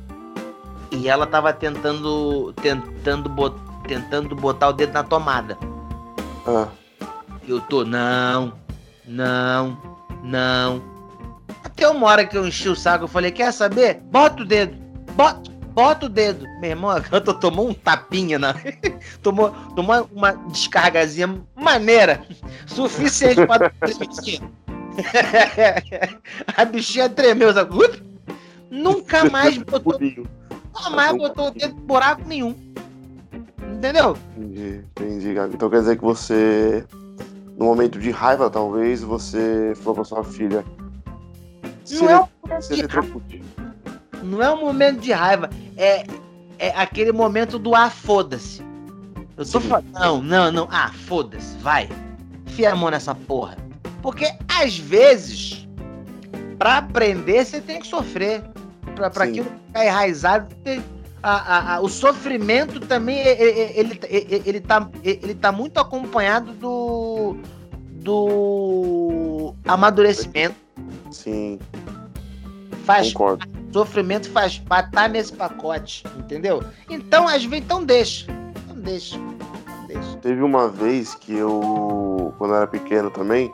E 0.92 1.10
ela 1.10 1.26
tava 1.26 1.52
tentando. 1.52 2.54
Tentando, 2.62 3.30
bot, 3.30 3.56
tentando 3.88 4.36
botar 4.36 4.70
o 4.70 4.74
dedo 4.74 4.94
na 4.94 5.04
tomada. 5.04 5.58
Ah. 6.48 6.68
Eu 7.48 7.62
tô, 7.62 7.84
não, 7.84 8.54
não, 9.06 9.78
não. 10.24 10.95
Até 11.76 11.90
uma 11.90 12.08
hora 12.08 12.26
que 12.26 12.38
eu 12.38 12.48
enchi 12.48 12.70
o 12.70 12.76
saco, 12.76 13.04
eu 13.04 13.08
falei, 13.08 13.32
quer 13.32 13.52
saber? 13.52 14.00
Bota 14.10 14.44
o 14.44 14.46
dedo, 14.46 14.78
bota, 15.14 15.52
bota 15.74 16.06
o 16.06 16.10
dedo. 16.10 16.46
Meu 16.62 16.70
irmão, 16.70 16.90
a 16.90 17.00
gata 17.00 17.34
tomou 17.34 17.68
um 17.68 17.74
tapinha, 17.74 18.40
na... 18.40 18.56
tomou, 19.22 19.50
tomou 19.76 20.10
uma 20.14 20.32
descargazinha 20.32 21.38
maneira, 21.54 22.26
suficiente 22.66 23.46
para 23.46 23.74
A 26.56 26.64
bichinha 26.64 27.10
tremeu, 27.10 27.54
sabe? 27.54 27.76
Nunca 28.72 29.30
mais 29.30 29.58
botou. 29.60 30.00
Nunca 30.00 30.90
mais 30.92 31.18
botou 31.18 31.50
o 31.50 31.52
dedo 31.52 31.76
em 31.76 31.86
buraco 31.86 32.22
nenhum. 32.26 32.56
Entendeu? 33.74 34.16
Entendi, 34.38 34.82
entendi, 34.96 35.34
Gabi. 35.34 35.56
Então 35.56 35.70
quer 35.70 35.80
dizer 35.80 35.98
que 35.98 36.04
você, 36.04 36.86
no 37.58 37.66
momento 37.66 38.00
de 38.00 38.12
raiva, 38.12 38.50
talvez, 38.50 39.04
você 39.04 39.74
falou 39.76 39.96
pra 39.96 40.06
sua 40.06 40.24
filha. 40.24 40.64
Não 41.92 42.10
é, 42.10 42.20
um 42.20 42.28
momento 42.44 42.74
de 42.74 42.82
raiva. 42.82 43.22
não 44.24 44.42
é 44.42 44.52
um 44.52 44.60
momento 44.60 45.00
de 45.00 45.12
raiva. 45.12 45.50
É, 45.78 46.06
é 46.58 46.70
aquele 46.70 47.12
momento 47.12 47.60
do 47.60 47.76
ah, 47.76 47.90
foda-se. 47.90 48.64
Eu 49.38 49.46
tô 49.46 49.60
falando. 49.60 49.92
Não, 49.92 50.22
não, 50.22 50.52
não. 50.52 50.68
Ah, 50.72 50.92
foda-se, 51.08 51.58
vai. 51.58 51.90
Fia 52.48 52.72
a 52.72 52.76
mão 52.76 52.90
nessa 52.90 53.14
porra. 53.14 53.58
Porque 54.02 54.34
às 54.48 54.78
vezes, 54.78 55.68
para 56.58 56.78
aprender, 56.78 57.46
você 57.46 57.62
tem 57.62 57.80
que 57.80 57.88
sofrer. 57.88 58.44
Pra, 58.96 59.10
pra 59.10 59.26
aquilo 59.26 59.52
ficar 59.68 59.86
enraizado, 59.86 60.56
tem... 60.64 60.82
a, 61.22 61.32
a, 61.32 61.76
a, 61.76 61.82
o 61.82 61.90
sofrimento 61.90 62.80
também 62.80 63.20
ele, 63.20 63.42
ele, 63.42 64.00
ele, 64.08 64.44
ele, 64.46 64.62
tá, 64.62 64.90
ele 65.04 65.36
tá 65.36 65.52
muito 65.52 65.78
acompanhado 65.80 66.54
do, 66.54 67.36
do 67.92 69.54
amadurecimento. 69.68 70.56
Sim. 71.16 71.60
Faz 72.84 73.14
Concordo. 73.14 73.48
Sofrimento 73.72 74.30
faz 74.32 74.60
parte, 74.60 74.92
tá 74.92 75.08
nesse 75.08 75.34
pacote, 75.34 76.04
entendeu? 76.18 76.64
Então, 76.90 77.28
às 77.28 77.44
vezes, 77.44 77.66
então 77.66 77.84
deixa. 77.84 78.32
Então 78.32 78.76
deixa. 78.76 79.18
Então 79.18 79.88
deixa. 79.88 80.18
Teve 80.18 80.42
uma 80.42 80.70
vez 80.70 81.16
que 81.16 81.34
eu, 81.34 82.34
quando 82.38 82.52
eu 82.52 82.58
era 82.58 82.68
pequeno 82.68 83.10
também, 83.10 83.52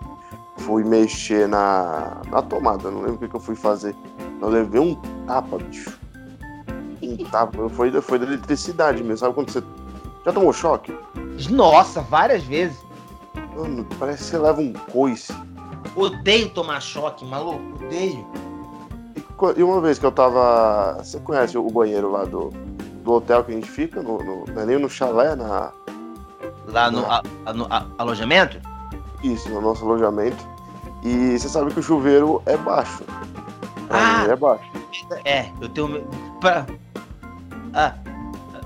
fui 0.58 0.84
mexer 0.84 1.48
na, 1.48 2.22
na 2.30 2.42
tomada, 2.42 2.92
não 2.92 3.02
lembro 3.02 3.16
o 3.16 3.20
que, 3.20 3.28
que 3.28 3.36
eu 3.36 3.40
fui 3.40 3.56
fazer. 3.56 3.96
Eu 4.42 4.50
levei 4.50 4.82
um 4.82 4.96
tapa, 5.26 5.58
bicho. 5.58 5.98
Um 7.02 7.18
tapa. 7.30 7.70
Foi, 7.70 7.92
foi 8.02 8.20
da 8.20 8.26
eletricidade 8.26 9.02
mesmo. 9.04 9.18
Sabe 9.18 9.34
quando 9.34 9.52
você. 9.52 9.64
Já 10.26 10.34
tomou 10.34 10.54
choque? 10.54 10.96
Nossa, 11.50 12.02
várias 12.02 12.44
vezes. 12.44 12.78
Mano, 13.56 13.88
parece 13.98 14.24
que 14.24 14.30
você 14.30 14.38
leva 14.38 14.62
um 14.62 14.74
coice. 14.74 15.34
Odeio 15.96 16.50
tomar 16.50 16.82
choque, 16.82 17.26
maluco. 17.26 17.86
Odeio. 17.86 18.26
E, 19.58 19.64
uma 19.64 19.82
vez 19.82 19.98
que 19.98 20.06
eu 20.06 20.12
tava. 20.12 20.98
Você 21.00 21.20
conhece 21.20 21.58
o 21.58 21.68
banheiro 21.70 22.12
lá 22.12 22.26
do, 22.26 22.50
do 23.04 23.14
hotel 23.14 23.44
que 23.44 23.52
a 23.52 23.56
gente 23.56 23.70
fica? 23.70 24.02
No, 24.02 24.20
no, 24.20 24.46
não 24.46 24.62
é 24.62 24.66
nem 24.66 24.78
no 24.78 24.90
chalé, 24.90 25.36
na. 25.36 25.72
Lá 26.68 26.92
no, 26.92 27.06
a, 27.06 27.24
no 27.54 27.66
a, 27.70 27.86
alojamento? 27.98 28.60
Isso, 29.24 29.50
no 29.50 29.62
nosso 29.62 29.84
alojamento. 29.84 30.48
E 31.04 31.38
você 31.38 31.50
sabe 31.50 31.74
que 31.74 31.80
o 31.80 31.84
chuveiro 31.84 32.42
é 32.46 32.56
baixo. 32.56 33.04
Ah, 33.90 34.26
é 34.30 34.36
baixo. 34.36 34.64
É, 35.26 35.50
eu 35.60 35.68
tenho. 35.70 36.08
Pra, 36.40 36.66
ah, 37.74 37.96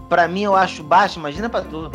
pra 0.09 0.27
mim 0.27 0.43
eu 0.43 0.55
acho 0.55 0.83
baixo, 0.83 1.19
imagina 1.19 1.49
pra 1.49 1.61
tu. 1.61 1.89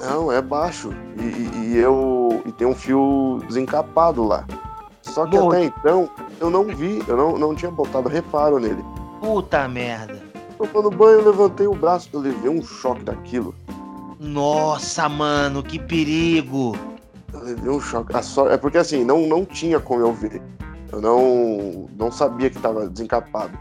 Não, 0.00 0.30
é 0.30 0.42
baixo. 0.42 0.92
E, 1.16 1.58
e 1.58 1.76
eu. 1.78 2.42
E 2.44 2.52
tem 2.52 2.66
um 2.66 2.74
fio 2.74 3.40
desencapado 3.46 4.24
lá. 4.24 4.44
Só 5.02 5.24
que 5.24 5.38
Boa. 5.38 5.54
até 5.54 5.64
então 5.64 6.10
eu 6.40 6.50
não 6.50 6.64
vi, 6.64 7.02
eu 7.06 7.16
não, 7.16 7.38
não 7.38 7.54
tinha 7.54 7.70
botado 7.70 8.08
reparo 8.08 8.58
nele. 8.58 8.84
Puta 9.20 9.66
merda. 9.68 10.20
Tomando 10.58 10.90
banho, 10.90 11.20
eu 11.20 11.30
levantei 11.30 11.66
o 11.66 11.74
braço, 11.74 12.08
eu 12.12 12.20
levei 12.20 12.50
um 12.50 12.62
choque 12.62 13.02
daquilo. 13.02 13.54
Nossa, 14.18 15.08
mano, 15.08 15.62
que 15.62 15.78
perigo! 15.78 16.76
Eu 17.32 17.40
levei 17.40 17.70
um 17.70 17.80
choque. 17.80 18.12
É 18.50 18.56
porque 18.56 18.78
assim, 18.78 19.04
não, 19.04 19.26
não 19.26 19.44
tinha 19.44 19.78
como 19.78 20.00
eu 20.00 20.12
ver. 20.12 20.42
Eu 20.90 21.00
não, 21.00 21.88
não 21.98 22.10
sabia 22.10 22.48
que 22.48 22.58
tava 22.58 22.88
desencapado. 22.88 23.56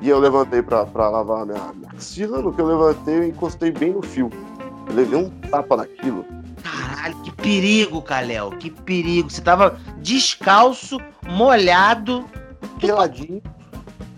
E 0.00 0.08
eu 0.08 0.18
levantei 0.18 0.62
pra, 0.62 0.86
pra 0.86 1.08
lavar 1.08 1.42
a 1.42 1.46
minha, 1.46 1.72
minha 1.74 1.90
axila, 1.90 2.40
no 2.40 2.52
que 2.52 2.60
eu 2.60 2.66
levantei, 2.66 3.18
eu 3.18 3.24
encostei 3.24 3.70
bem 3.70 3.92
no 3.92 4.02
fio. 4.02 4.30
Eu 4.88 4.94
levei 4.94 5.18
um 5.18 5.30
tapa 5.50 5.76
naquilo. 5.76 6.24
Caralho, 6.62 7.16
que 7.22 7.32
perigo, 7.32 8.02
Kalel. 8.02 8.50
Que 8.50 8.70
perigo. 8.70 9.30
Você 9.30 9.40
tava 9.40 9.78
descalço, 9.98 10.98
molhado. 11.26 12.24
Peladinho. 12.80 13.42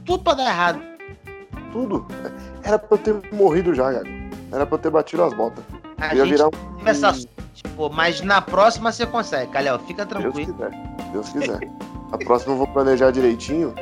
Tudo 0.05 0.23
pra 0.23 0.35
dar 0.35 0.47
errado. 0.47 0.81
Tudo. 1.73 2.07
Era 2.63 2.79
pra 2.79 2.97
eu 2.97 2.99
ter 2.99 3.35
morrido 3.35 3.75
já, 3.75 3.93
cara. 3.93 4.07
Era 4.53 4.67
pra 4.67 4.75
eu 4.77 4.81
ter 4.81 4.91
batido 4.91 5.23
as 5.23 5.33
botas. 5.33 5.65
A 5.99 6.15
ia 6.15 6.25
virar 6.25 6.49
um... 6.49 6.51
essa 6.87 7.13
tipo, 7.55 7.91
mas 7.91 8.21
na 8.23 8.41
próxima 8.41 8.91
você 8.91 9.07
consegue, 9.07 9.53
Kalel. 9.53 9.79
Fica 9.81 10.07
tranquilo. 10.07 10.53
Deus 10.53 10.71
quiser. 10.71 11.13
Deus 11.13 11.29
quiser. 11.29 11.71
a 12.13 12.19
próxima 12.19 12.55
eu 12.55 12.59
vou 12.59 12.67
planejar 12.69 13.11
direitinho. 13.11 13.75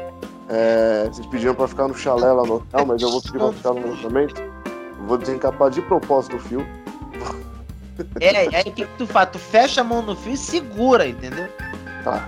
É, 0.48 1.06
vocês 1.10 1.26
pediram 1.26 1.54
pra 1.54 1.68
ficar 1.68 1.88
no 1.88 1.94
chalé 1.94 2.32
lá 2.32 2.42
no 2.42 2.54
hotel, 2.54 2.86
mas 2.86 3.02
eu 3.02 3.10
vou 3.10 3.20
pedir 3.20 3.38
pra 3.38 3.52
ficar 3.52 3.74
no 3.74 3.84
alojamento. 3.84 4.34
Vou 5.06 5.18
desencapar 5.18 5.70
de 5.70 5.82
propósito 5.82 6.36
o 6.36 6.38
fio. 6.38 6.66
É, 8.20 8.56
aí 8.56 8.62
o 8.62 8.64
que, 8.72 8.86
que 8.86 8.98
tu 8.98 9.06
faz? 9.06 9.30
Tu 9.30 9.38
fecha 9.38 9.80
a 9.80 9.84
mão 9.84 10.02
no 10.02 10.14
fio 10.14 10.32
e 10.32 10.36
segura, 10.36 11.06
entendeu? 11.06 11.48
Tá. 12.04 12.26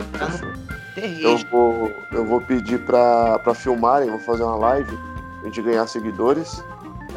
Eu 0.96 1.38
vou, 1.50 1.92
eu 2.12 2.26
vou 2.26 2.40
pedir 2.40 2.84
pra, 2.84 3.38
pra 3.38 3.54
filmarem, 3.54 4.10
vou 4.10 4.18
fazer 4.18 4.42
uma 4.42 4.56
live, 4.56 4.98
a 5.40 5.44
gente 5.46 5.62
ganhar 5.62 5.86
seguidores. 5.86 6.62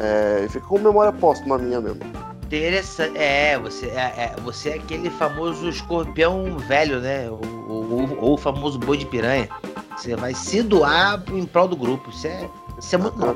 É, 0.00 0.42
e 0.44 0.48
fica 0.48 0.66
com 0.66 0.78
memória 0.78 1.12
póstuma 1.12 1.58
minha 1.58 1.80
mesmo. 1.80 2.00
Interessante. 2.44 3.16
É, 3.16 3.58
você 3.58 3.86
é, 3.86 4.00
é, 4.16 4.34
você 4.42 4.70
é 4.70 4.74
aquele 4.74 5.10
famoso 5.10 5.68
escorpião 5.68 6.56
velho, 6.58 7.00
né? 7.00 7.28
Ou, 7.30 8.34
o 8.34 8.36
famoso 8.36 8.78
boi 8.78 8.96
de 8.96 9.06
piranha. 9.06 9.48
Você 9.96 10.14
vai 10.16 10.34
se 10.34 10.62
doar 10.62 11.22
em 11.32 11.44
prol 11.44 11.68
do 11.68 11.76
grupo. 11.76 12.10
Isso 12.10 12.26
é, 12.26 12.48
isso 12.78 12.94
é 12.94 12.98
muito 12.98 13.18
bom. 13.18 13.34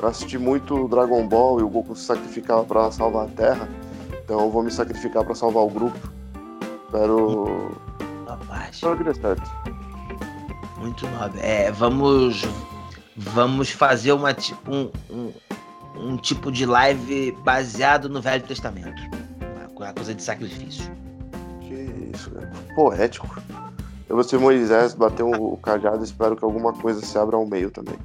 Eu 0.00 0.08
assisti 0.08 0.38
muito 0.38 0.86
Dragon 0.88 1.26
Ball 1.26 1.60
e 1.60 1.62
o 1.62 1.68
Goku 1.68 1.96
se 1.96 2.04
sacrificava 2.04 2.64
pra 2.64 2.90
salvar 2.90 3.26
a 3.26 3.30
Terra. 3.30 3.68
Então 4.28 4.40
eu 4.40 4.50
vou 4.50 4.62
me 4.62 4.70
sacrificar 4.70 5.24
para 5.24 5.34
salvar 5.34 5.62
o 5.62 5.70
grupo. 5.70 5.98
Espero. 6.84 7.74
Rapaz. 8.26 8.74
Espero 8.74 8.98
que 8.98 9.04
dê 9.04 9.14
certo. 9.14 9.50
Muito 10.76 11.08
nobre. 11.08 11.40
É, 11.40 11.72
vamos. 11.72 12.42
Vamos 13.16 13.70
fazer 13.70 14.12
uma, 14.12 14.36
um, 14.68 14.90
um, 15.10 15.32
um 15.96 16.16
tipo 16.18 16.52
de 16.52 16.66
live 16.66 17.32
baseado 17.42 18.10
no 18.10 18.20
Velho 18.20 18.44
Testamento. 18.44 19.00
Uma 19.74 19.94
coisa 19.94 20.14
de 20.14 20.22
sacrifício. 20.22 20.92
Que 21.62 22.10
isso, 22.14 22.30
cara. 22.30 22.52
Poético. 22.74 23.42
Eu 24.10 24.14
vou 24.14 24.22
ser 24.22 24.38
Moisés, 24.38 24.92
bater 24.92 25.22
o 25.22 25.56
cajado 25.56 26.00
e 26.00 26.04
espero 26.04 26.36
que 26.36 26.44
alguma 26.44 26.74
coisa 26.74 27.00
se 27.00 27.16
abra 27.16 27.34
ao 27.34 27.46
meio 27.46 27.70
também. 27.70 27.96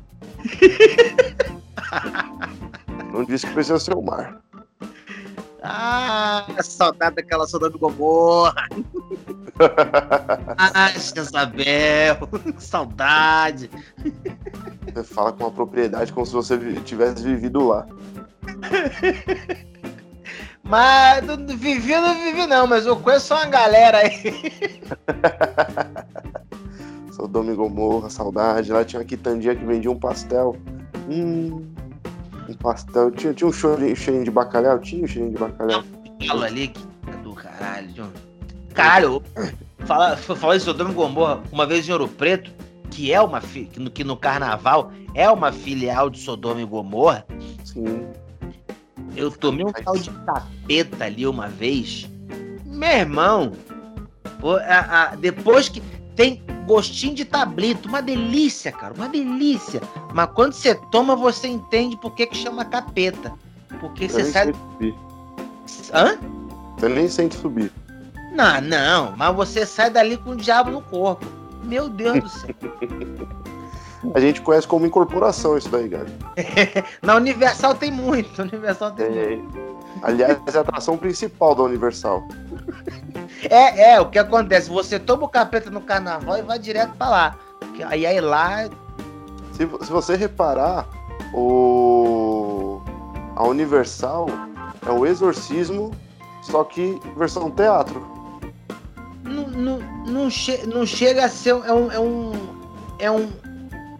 Não 3.11 3.25
disse 3.25 3.45
que 3.45 3.53
precisa 3.53 3.77
ser 3.77 3.93
o 3.93 4.01
mar. 4.01 4.42
Ah, 5.65 6.45
saudade 6.61 7.15
daquela 7.15 7.47
saudade 7.47 7.71
do 7.71 7.79
Gomorra. 7.79 8.67
ah, 10.57 10.89
Jezabel, 10.91 12.17
saudade. 12.57 13.69
Você 14.93 15.03
fala 15.05 15.31
com 15.31 15.45
uma 15.45 15.51
propriedade 15.51 16.11
como 16.11 16.25
se 16.25 16.33
você 16.33 16.57
tivesse 16.81 17.23
vivido 17.23 17.65
lá. 17.65 17.87
Mas 20.63 21.25
vivi, 21.57 21.95
não 21.95 22.13
vivi 22.13 22.45
não, 22.45 22.67
mas 22.67 22.85
eu 22.85 22.97
conheço 22.97 23.33
uma 23.33 23.45
galera 23.45 23.99
aí. 23.99 24.81
Sodoma 27.11 27.53
e 27.53 27.55
Gomorra, 27.55 28.09
saudade. 28.09 28.71
Lá 28.71 28.83
tinha 28.83 28.99
uma 28.99 29.05
quitandinha 29.05 29.55
que 29.55 29.63
vendia 29.63 29.89
um 29.91 29.99
pastel. 29.99 30.57
Hum, 31.09 31.72
um 32.49 32.53
pastel. 32.55 33.11
Tinha, 33.11 33.33
tinha 33.33 33.47
um 33.47 33.53
cheirinho, 33.53 33.95
cheirinho 33.95 34.25
de 34.25 34.31
bacalhau? 34.31 34.79
Tinha 34.79 35.03
um 35.03 35.07
cheirinho 35.07 35.33
de 35.33 35.39
bacalhau. 35.39 35.83
Fala 36.27 36.45
ali 36.45 36.67
que 36.69 36.81
é 37.07 37.15
do 37.17 37.33
caralho. 37.33 38.11
Caralho, 38.73 39.23
fala, 39.85 40.17
fala 40.17 40.55
isso, 40.55 40.65
Sodoma 40.65 40.91
e 40.91 40.93
Gomorra, 40.93 41.43
uma 41.51 41.65
vez 41.65 41.87
em 41.87 41.91
Ouro 41.91 42.07
Preto, 42.07 42.51
que 42.89 43.11
é 43.11 43.21
uma 43.21 43.39
fi, 43.39 43.65
que 43.65 43.79
no, 43.79 43.91
que 43.91 44.03
no 44.03 44.17
carnaval 44.17 44.91
é 45.13 45.29
uma 45.29 45.51
filial 45.51 46.09
de 46.09 46.19
Sodoma 46.19 46.61
e 46.61 46.65
Gomorra. 46.65 47.25
Sim. 47.63 48.07
Eu 49.15 49.29
tomei 49.29 49.63
um 49.65 49.71
tal 49.71 49.95
de 49.95 50.09
tapeta 50.09 51.05
ali 51.05 51.27
uma 51.27 51.47
vez. 51.47 52.09
Meu 52.65 52.89
irmão, 52.89 53.51
a, 54.67 55.03
a, 55.03 55.15
depois 55.15 55.69
que 55.69 55.81
tem 56.15 56.43
gostinho 56.65 57.15
de 57.15 57.25
tablito, 57.25 57.87
uma 57.87 58.01
delícia, 58.01 58.71
cara, 58.71 58.93
uma 58.93 59.09
delícia. 59.09 59.81
Mas 60.13 60.29
quando 60.33 60.53
você 60.53 60.75
toma, 60.91 61.15
você 61.15 61.47
entende 61.47 61.97
por 61.97 62.13
que, 62.13 62.27
que 62.27 62.37
chama 62.37 62.65
capeta. 62.65 63.33
Porque 63.79 64.07
você 64.07 64.23
sai. 64.25 64.53
Hã? 65.93 66.17
Você 66.77 66.89
nem 66.89 67.07
sente 67.07 67.35
subir. 67.35 67.71
Não, 68.33 68.61
não, 68.61 69.13
mas 69.15 69.35
você 69.35 69.65
sai 69.65 69.89
dali 69.89 70.17
com 70.17 70.31
o 70.31 70.35
diabo 70.35 70.71
no 70.71 70.81
corpo. 70.81 71.25
Meu 71.63 71.87
Deus 71.87 72.19
do 72.23 72.29
céu. 72.29 72.55
A 74.13 74.19
gente 74.19 74.41
conhece 74.41 74.67
como 74.67 74.85
incorporação 74.85 75.57
isso 75.57 75.69
daí, 75.69 75.87
cara. 75.87 76.07
Na 77.01 77.15
Universal 77.15 77.75
tem 77.75 77.89
muito. 77.89 78.41
Universal 78.41 78.91
tem 78.91 79.05
é, 79.05 79.37
muito. 79.37 79.59
Aliás, 80.01 80.37
é 80.53 80.57
a 80.57 80.61
atração 80.61 80.97
principal 80.97 81.55
da 81.55 81.63
Universal. 81.63 82.27
É, 83.49 83.93
é, 83.93 84.01
o 84.01 84.09
que 84.09 84.19
acontece? 84.19 84.69
Você 84.69 84.99
toma 84.99 85.25
o 85.25 85.29
capeta 85.29 85.69
no 85.69 85.81
carnaval 85.81 86.37
e 86.37 86.41
vai 86.41 86.59
direto 86.59 86.95
pra 86.95 87.09
lá. 87.09 87.35
Aí, 87.85 88.05
aí 88.05 88.21
lá. 88.21 88.69
Se, 89.53 89.67
se 89.81 89.91
você 89.91 90.15
reparar, 90.15 90.87
o. 91.33 92.81
A 93.35 93.43
Universal 93.45 94.27
é 94.85 94.91
o 94.91 95.05
exorcismo, 95.05 95.91
só 96.41 96.63
que 96.63 96.99
versão 97.17 97.49
teatro. 97.49 98.05
Não, 99.23 99.47
não, 99.47 99.79
não, 100.05 100.29
che 100.29 100.65
não 100.67 100.85
chega 100.85 101.25
a 101.25 101.29
ser. 101.29 101.49
É 101.65 101.73
um, 101.73 101.91
é 101.91 101.99
um. 101.99 102.31
É 102.99 103.11
um. 103.11 103.31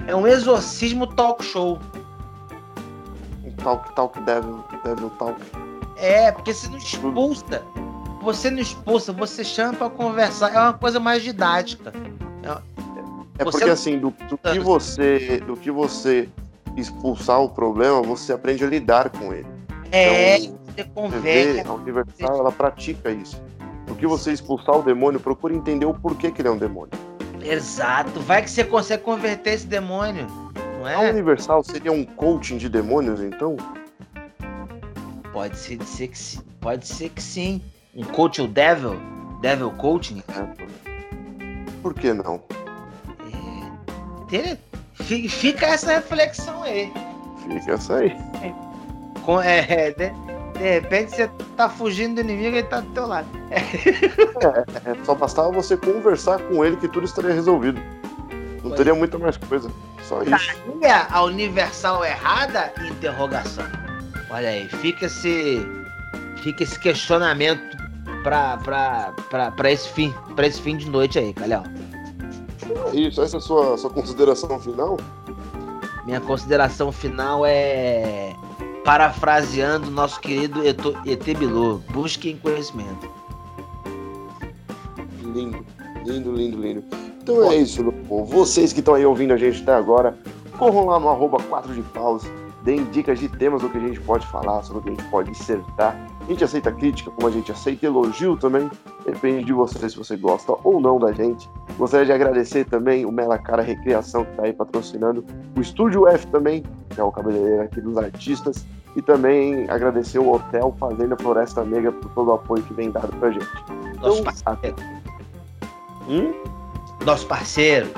É 0.05 0.15
um 0.15 0.27
exorcismo 0.27 1.07
talk 1.07 1.43
show. 1.43 1.79
Um 3.43 3.51
talk, 3.63 3.95
talk, 3.95 4.19
devil, 4.21 4.63
devil 4.83 5.09
talk. 5.11 5.39
É, 5.95 6.31
porque 6.31 6.53
você 6.53 6.67
não 6.67 6.77
expulsa. 6.77 7.63
Você 8.23 8.49
não 8.49 8.59
expulsa, 8.59 9.11
você 9.11 9.43
chama 9.43 9.73
pra 9.73 9.89
conversar. 9.89 10.53
É 10.53 10.59
uma 10.59 10.73
coisa 10.73 10.99
mais 10.99 11.21
didática. 11.21 11.91
É, 12.41 12.57
é 13.39 13.43
porque 13.43 13.65
assim, 13.65 13.99
do, 13.99 14.13
do, 14.29 14.37
que 14.37 14.59
você. 14.59 15.41
Do 15.45 15.57
que 15.57 15.69
você 15.69 16.29
expulsar 16.77 17.41
o 17.41 17.49
problema, 17.49 18.01
você 18.01 18.33
aprende 18.33 18.63
a 18.63 18.67
lidar 18.67 19.09
com 19.09 19.33
ele. 19.33 19.47
É, 19.91 20.37
Então, 20.39 20.57
você 20.65 20.83
conversa. 20.85 21.69
a 21.69 21.73
Universal, 21.73 22.39
ela 22.39 22.51
pratica 22.51 23.11
isso. 23.11 23.41
No 23.87 23.95
que 23.95 24.07
você 24.07 24.31
expulsar 24.31 24.79
o 24.79 24.81
demônio, 24.81 25.19
procure 25.19 25.55
entender 25.55 25.85
o 25.85 25.93
porquê 25.93 26.31
que 26.31 26.41
ele 26.41 26.47
é 26.47 26.51
um 26.51 26.57
demônio. 26.57 26.91
Exato. 27.41 28.19
Vai 28.21 28.41
que 28.41 28.49
você 28.49 28.63
consegue 28.63 29.03
converter 29.03 29.53
esse 29.53 29.67
demônio. 29.67 30.25
Não 30.79 30.85
A 30.85 31.03
é? 31.03 31.11
Universal 31.11 31.63
seria 31.63 31.91
um 31.91 32.03
coaching 32.03 32.57
de 32.57 32.69
demônios, 32.69 33.21
então? 33.21 33.57
Pode 35.31 35.57
ser, 35.57 35.83
ser 35.83 36.07
que 36.07 36.17
sim. 36.17 36.39
Pode 36.59 36.87
ser 36.87 37.09
que 37.09 37.21
sim. 37.21 37.61
Um 37.95 38.03
coach 38.03 38.41
o 38.41 38.47
devil? 38.47 38.99
Devil 39.41 39.71
coaching? 39.71 40.23
É, 40.29 40.45
Por 41.81 41.93
que 41.93 42.13
não? 42.13 42.41
É. 44.31 44.57
Fica 45.29 45.67
essa 45.67 45.93
reflexão 45.95 46.63
aí. 46.63 46.91
Fica 47.47 47.73
essa 47.73 47.97
aí. 47.97 48.15
Com- 49.23 49.41
é, 49.41 49.91
de, 49.91 50.09
de 50.57 50.69
repente 50.71 51.11
você 51.15 51.29
tá 51.55 51.69
fugindo 51.69 52.15
do 52.15 52.21
inimigo 52.21 52.55
e 52.55 52.59
ele 52.59 52.67
tá 52.67 52.79
do 52.79 52.89
teu 52.93 53.05
lado. 53.05 53.27
É, 53.51 55.05
só 55.05 55.13
bastava 55.13 55.51
você 55.51 55.77
conversar 55.77 56.39
com 56.39 56.63
ele 56.65 56.77
que 56.77 56.87
tudo 56.87 57.05
estaria 57.05 57.33
resolvido. 57.33 57.79
Não 58.55 58.69
Pois. 58.69 58.75
teria 58.75 58.95
muita 58.95 59.19
mais 59.19 59.37
coisa. 59.37 59.69
Só 60.03 60.21
isso. 60.23 60.55
E 60.81 60.85
a 60.85 61.07
a 61.11 61.23
universal 61.23 62.03
errada? 62.03 62.71
Interrogação. 62.89 63.65
Olha 64.29 64.49
aí, 64.49 64.67
fica 64.67 65.05
esse, 65.05 65.61
fica 66.37 66.63
esse 66.63 66.79
questionamento 66.79 67.77
pra, 68.23 68.57
pra, 68.57 69.13
pra, 69.29 69.51
pra, 69.51 69.71
esse 69.71 69.89
fim, 69.89 70.13
pra 70.35 70.47
esse 70.47 70.61
fim 70.61 70.77
de 70.77 70.89
noite 70.89 71.19
aí, 71.19 71.33
Calhão. 71.33 71.63
É 72.91 72.95
isso. 72.95 73.21
Essa 73.21 73.37
é 73.37 73.39
a 73.39 73.41
sua, 73.41 73.77
sua 73.77 73.89
consideração 73.89 74.59
final? 74.59 74.97
Minha 76.05 76.21
consideração 76.21 76.91
final 76.91 77.45
é 77.45 78.35
parafraseando 78.83 79.89
nosso 79.89 80.19
querido 80.19 80.61
ET 80.67 81.37
Bilu, 81.37 81.81
busquem 81.91 82.37
conhecimento. 82.37 83.09
Lindo, 85.21 85.65
lindo, 86.05 86.31
lindo, 86.33 86.61
lindo. 86.61 86.83
Então 87.21 87.49
é 87.49 87.55
isso, 87.55 87.81
meu 87.81 87.93
povo. 87.93 88.25
Vocês 88.25 88.73
que 88.73 88.79
estão 88.79 88.95
aí 88.95 89.05
ouvindo 89.05 89.33
a 89.33 89.37
gente 89.37 89.61
até 89.61 89.73
agora, 89.73 90.17
corram 90.57 90.87
lá 90.87 90.99
no 90.99 91.09
arroba 91.09 91.41
4 91.41 91.73
de 91.73 91.81
paus, 91.81 92.23
deem 92.63 92.85
dicas 92.85 93.19
de 93.19 93.27
temas 93.27 93.61
do 93.61 93.69
que 93.69 93.77
a 93.77 93.81
gente 93.81 93.99
pode 93.99 94.25
falar, 94.27 94.63
sobre 94.63 94.79
o 94.79 94.83
que 94.83 94.89
a 94.89 94.93
gente 94.93 95.09
pode 95.09 95.31
dissertar. 95.31 95.95
A 96.21 96.25
gente 96.25 96.43
aceita 96.43 96.71
crítica, 96.71 97.11
como 97.11 97.27
a 97.27 97.31
gente 97.31 97.51
aceita 97.51 97.85
elogio 97.85 98.37
também. 98.37 98.69
Depende 99.05 99.43
de 99.45 99.53
você 99.53 99.89
se 99.89 99.97
você 99.97 100.15
gosta 100.15 100.53
ou 100.63 100.79
não 100.79 100.97
da 100.97 101.11
gente. 101.11 101.49
Gostaria 101.77 102.05
de 102.05 102.11
agradecer 102.13 102.65
também 102.65 103.05
o 103.05 103.11
Mela 103.11 103.37
Cara 103.37 103.61
Recreação, 103.61 104.23
que 104.23 104.31
está 104.31 104.43
aí 104.43 104.53
patrocinando, 104.53 105.25
o 105.55 105.61
Estúdio 105.61 106.07
F 106.07 106.25
também, 106.27 106.63
que 106.89 106.99
é 106.99 107.03
o 107.03 107.11
cabeleireiro 107.11 107.63
aqui 107.63 107.81
dos 107.81 107.97
artistas, 107.97 108.65
e 108.95 109.01
também 109.01 109.69
agradecer 109.69 110.19
o 110.19 110.31
Hotel 110.31 110.73
Fazenda 110.79 111.17
Floresta 111.17 111.63
Negra 111.65 111.91
por 111.91 112.09
todo 112.11 112.29
o 112.29 112.33
apoio 112.33 112.63
que 112.63 112.73
vem 112.73 112.91
dado 112.91 113.13
pra 113.17 113.31
gente. 113.31 113.47
Nosso 113.99 114.21
Então, 114.21 114.23
parceiro. 114.23 114.75
Hum? 116.07 116.33
Nosso 117.05 117.27
parceiro. 117.27 117.89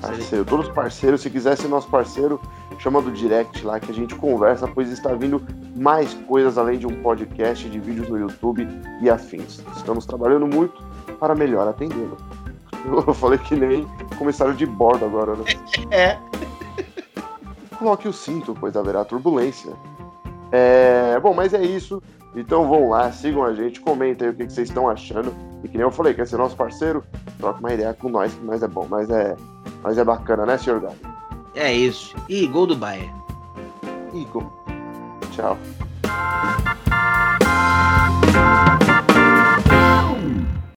Parceiro, 0.00 0.44
todos 0.44 0.68
os 0.68 0.74
parceiros, 0.74 1.20
se 1.20 1.30
quiser 1.30 1.56
ser 1.56 1.68
nosso 1.68 1.88
parceiro, 1.88 2.40
chama 2.78 3.02
do 3.02 3.10
direct 3.10 3.64
lá 3.64 3.78
que 3.80 3.90
a 3.90 3.94
gente 3.94 4.14
conversa, 4.14 4.68
pois 4.68 4.90
está 4.90 5.12
vindo 5.14 5.42
mais 5.76 6.14
coisas 6.14 6.56
além 6.56 6.78
de 6.78 6.86
um 6.86 7.02
podcast 7.02 7.68
de 7.68 7.78
vídeos 7.78 8.08
no 8.08 8.18
YouTube 8.18 8.66
e 9.02 9.10
afins. 9.10 9.62
Estamos 9.76 10.06
trabalhando 10.06 10.46
muito 10.46 10.82
para 11.18 11.34
melhor 11.34 11.68
atendê-lo. 11.68 12.16
Eu 12.84 13.12
falei 13.14 13.38
que 13.38 13.54
nem 13.54 13.86
comissário 14.16 14.54
de 14.54 14.66
bordo 14.66 15.04
agora, 15.04 15.34
né? 15.34 15.44
É. 15.90 16.18
Coloque 17.78 18.08
o 18.08 18.12
cinto, 18.12 18.56
pois 18.58 18.76
haverá 18.76 19.04
turbulência. 19.04 19.72
É, 20.50 21.18
bom, 21.20 21.34
mas 21.34 21.54
é 21.54 21.62
isso. 21.62 22.02
Então 22.34 22.68
vão 22.68 22.90
lá, 22.90 23.10
sigam 23.10 23.44
a 23.44 23.52
gente, 23.54 23.80
comentem 23.80 24.28
aí 24.28 24.34
o 24.34 24.36
que 24.36 24.46
que 24.46 24.52
vocês 24.52 24.68
estão 24.68 24.88
achando. 24.88 25.34
E 25.62 25.68
que 25.68 25.76
nem 25.76 25.84
eu 25.84 25.90
falei, 25.90 26.14
quer 26.14 26.26
ser 26.26 26.36
nosso 26.36 26.56
parceiro? 26.56 27.04
Troca 27.38 27.58
uma 27.58 27.72
ideia 27.72 27.92
com 27.94 28.08
nós, 28.08 28.32
que 28.32 28.44
mais 28.44 28.62
é 28.62 28.68
bom, 28.68 28.86
mas 28.88 29.10
é, 29.10 29.36
mas 29.82 29.98
é 29.98 30.04
bacana, 30.04 30.46
né, 30.46 30.58
senhor 30.58 30.80
Gato? 30.80 31.17
É 31.54 31.72
isso. 31.72 32.14
E 32.28 32.46
gol 32.46 32.66
do 32.66 32.76
Bayern. 32.76 33.14
E 34.12 34.24
gol. 34.24 34.52
Tchau. 35.32 35.58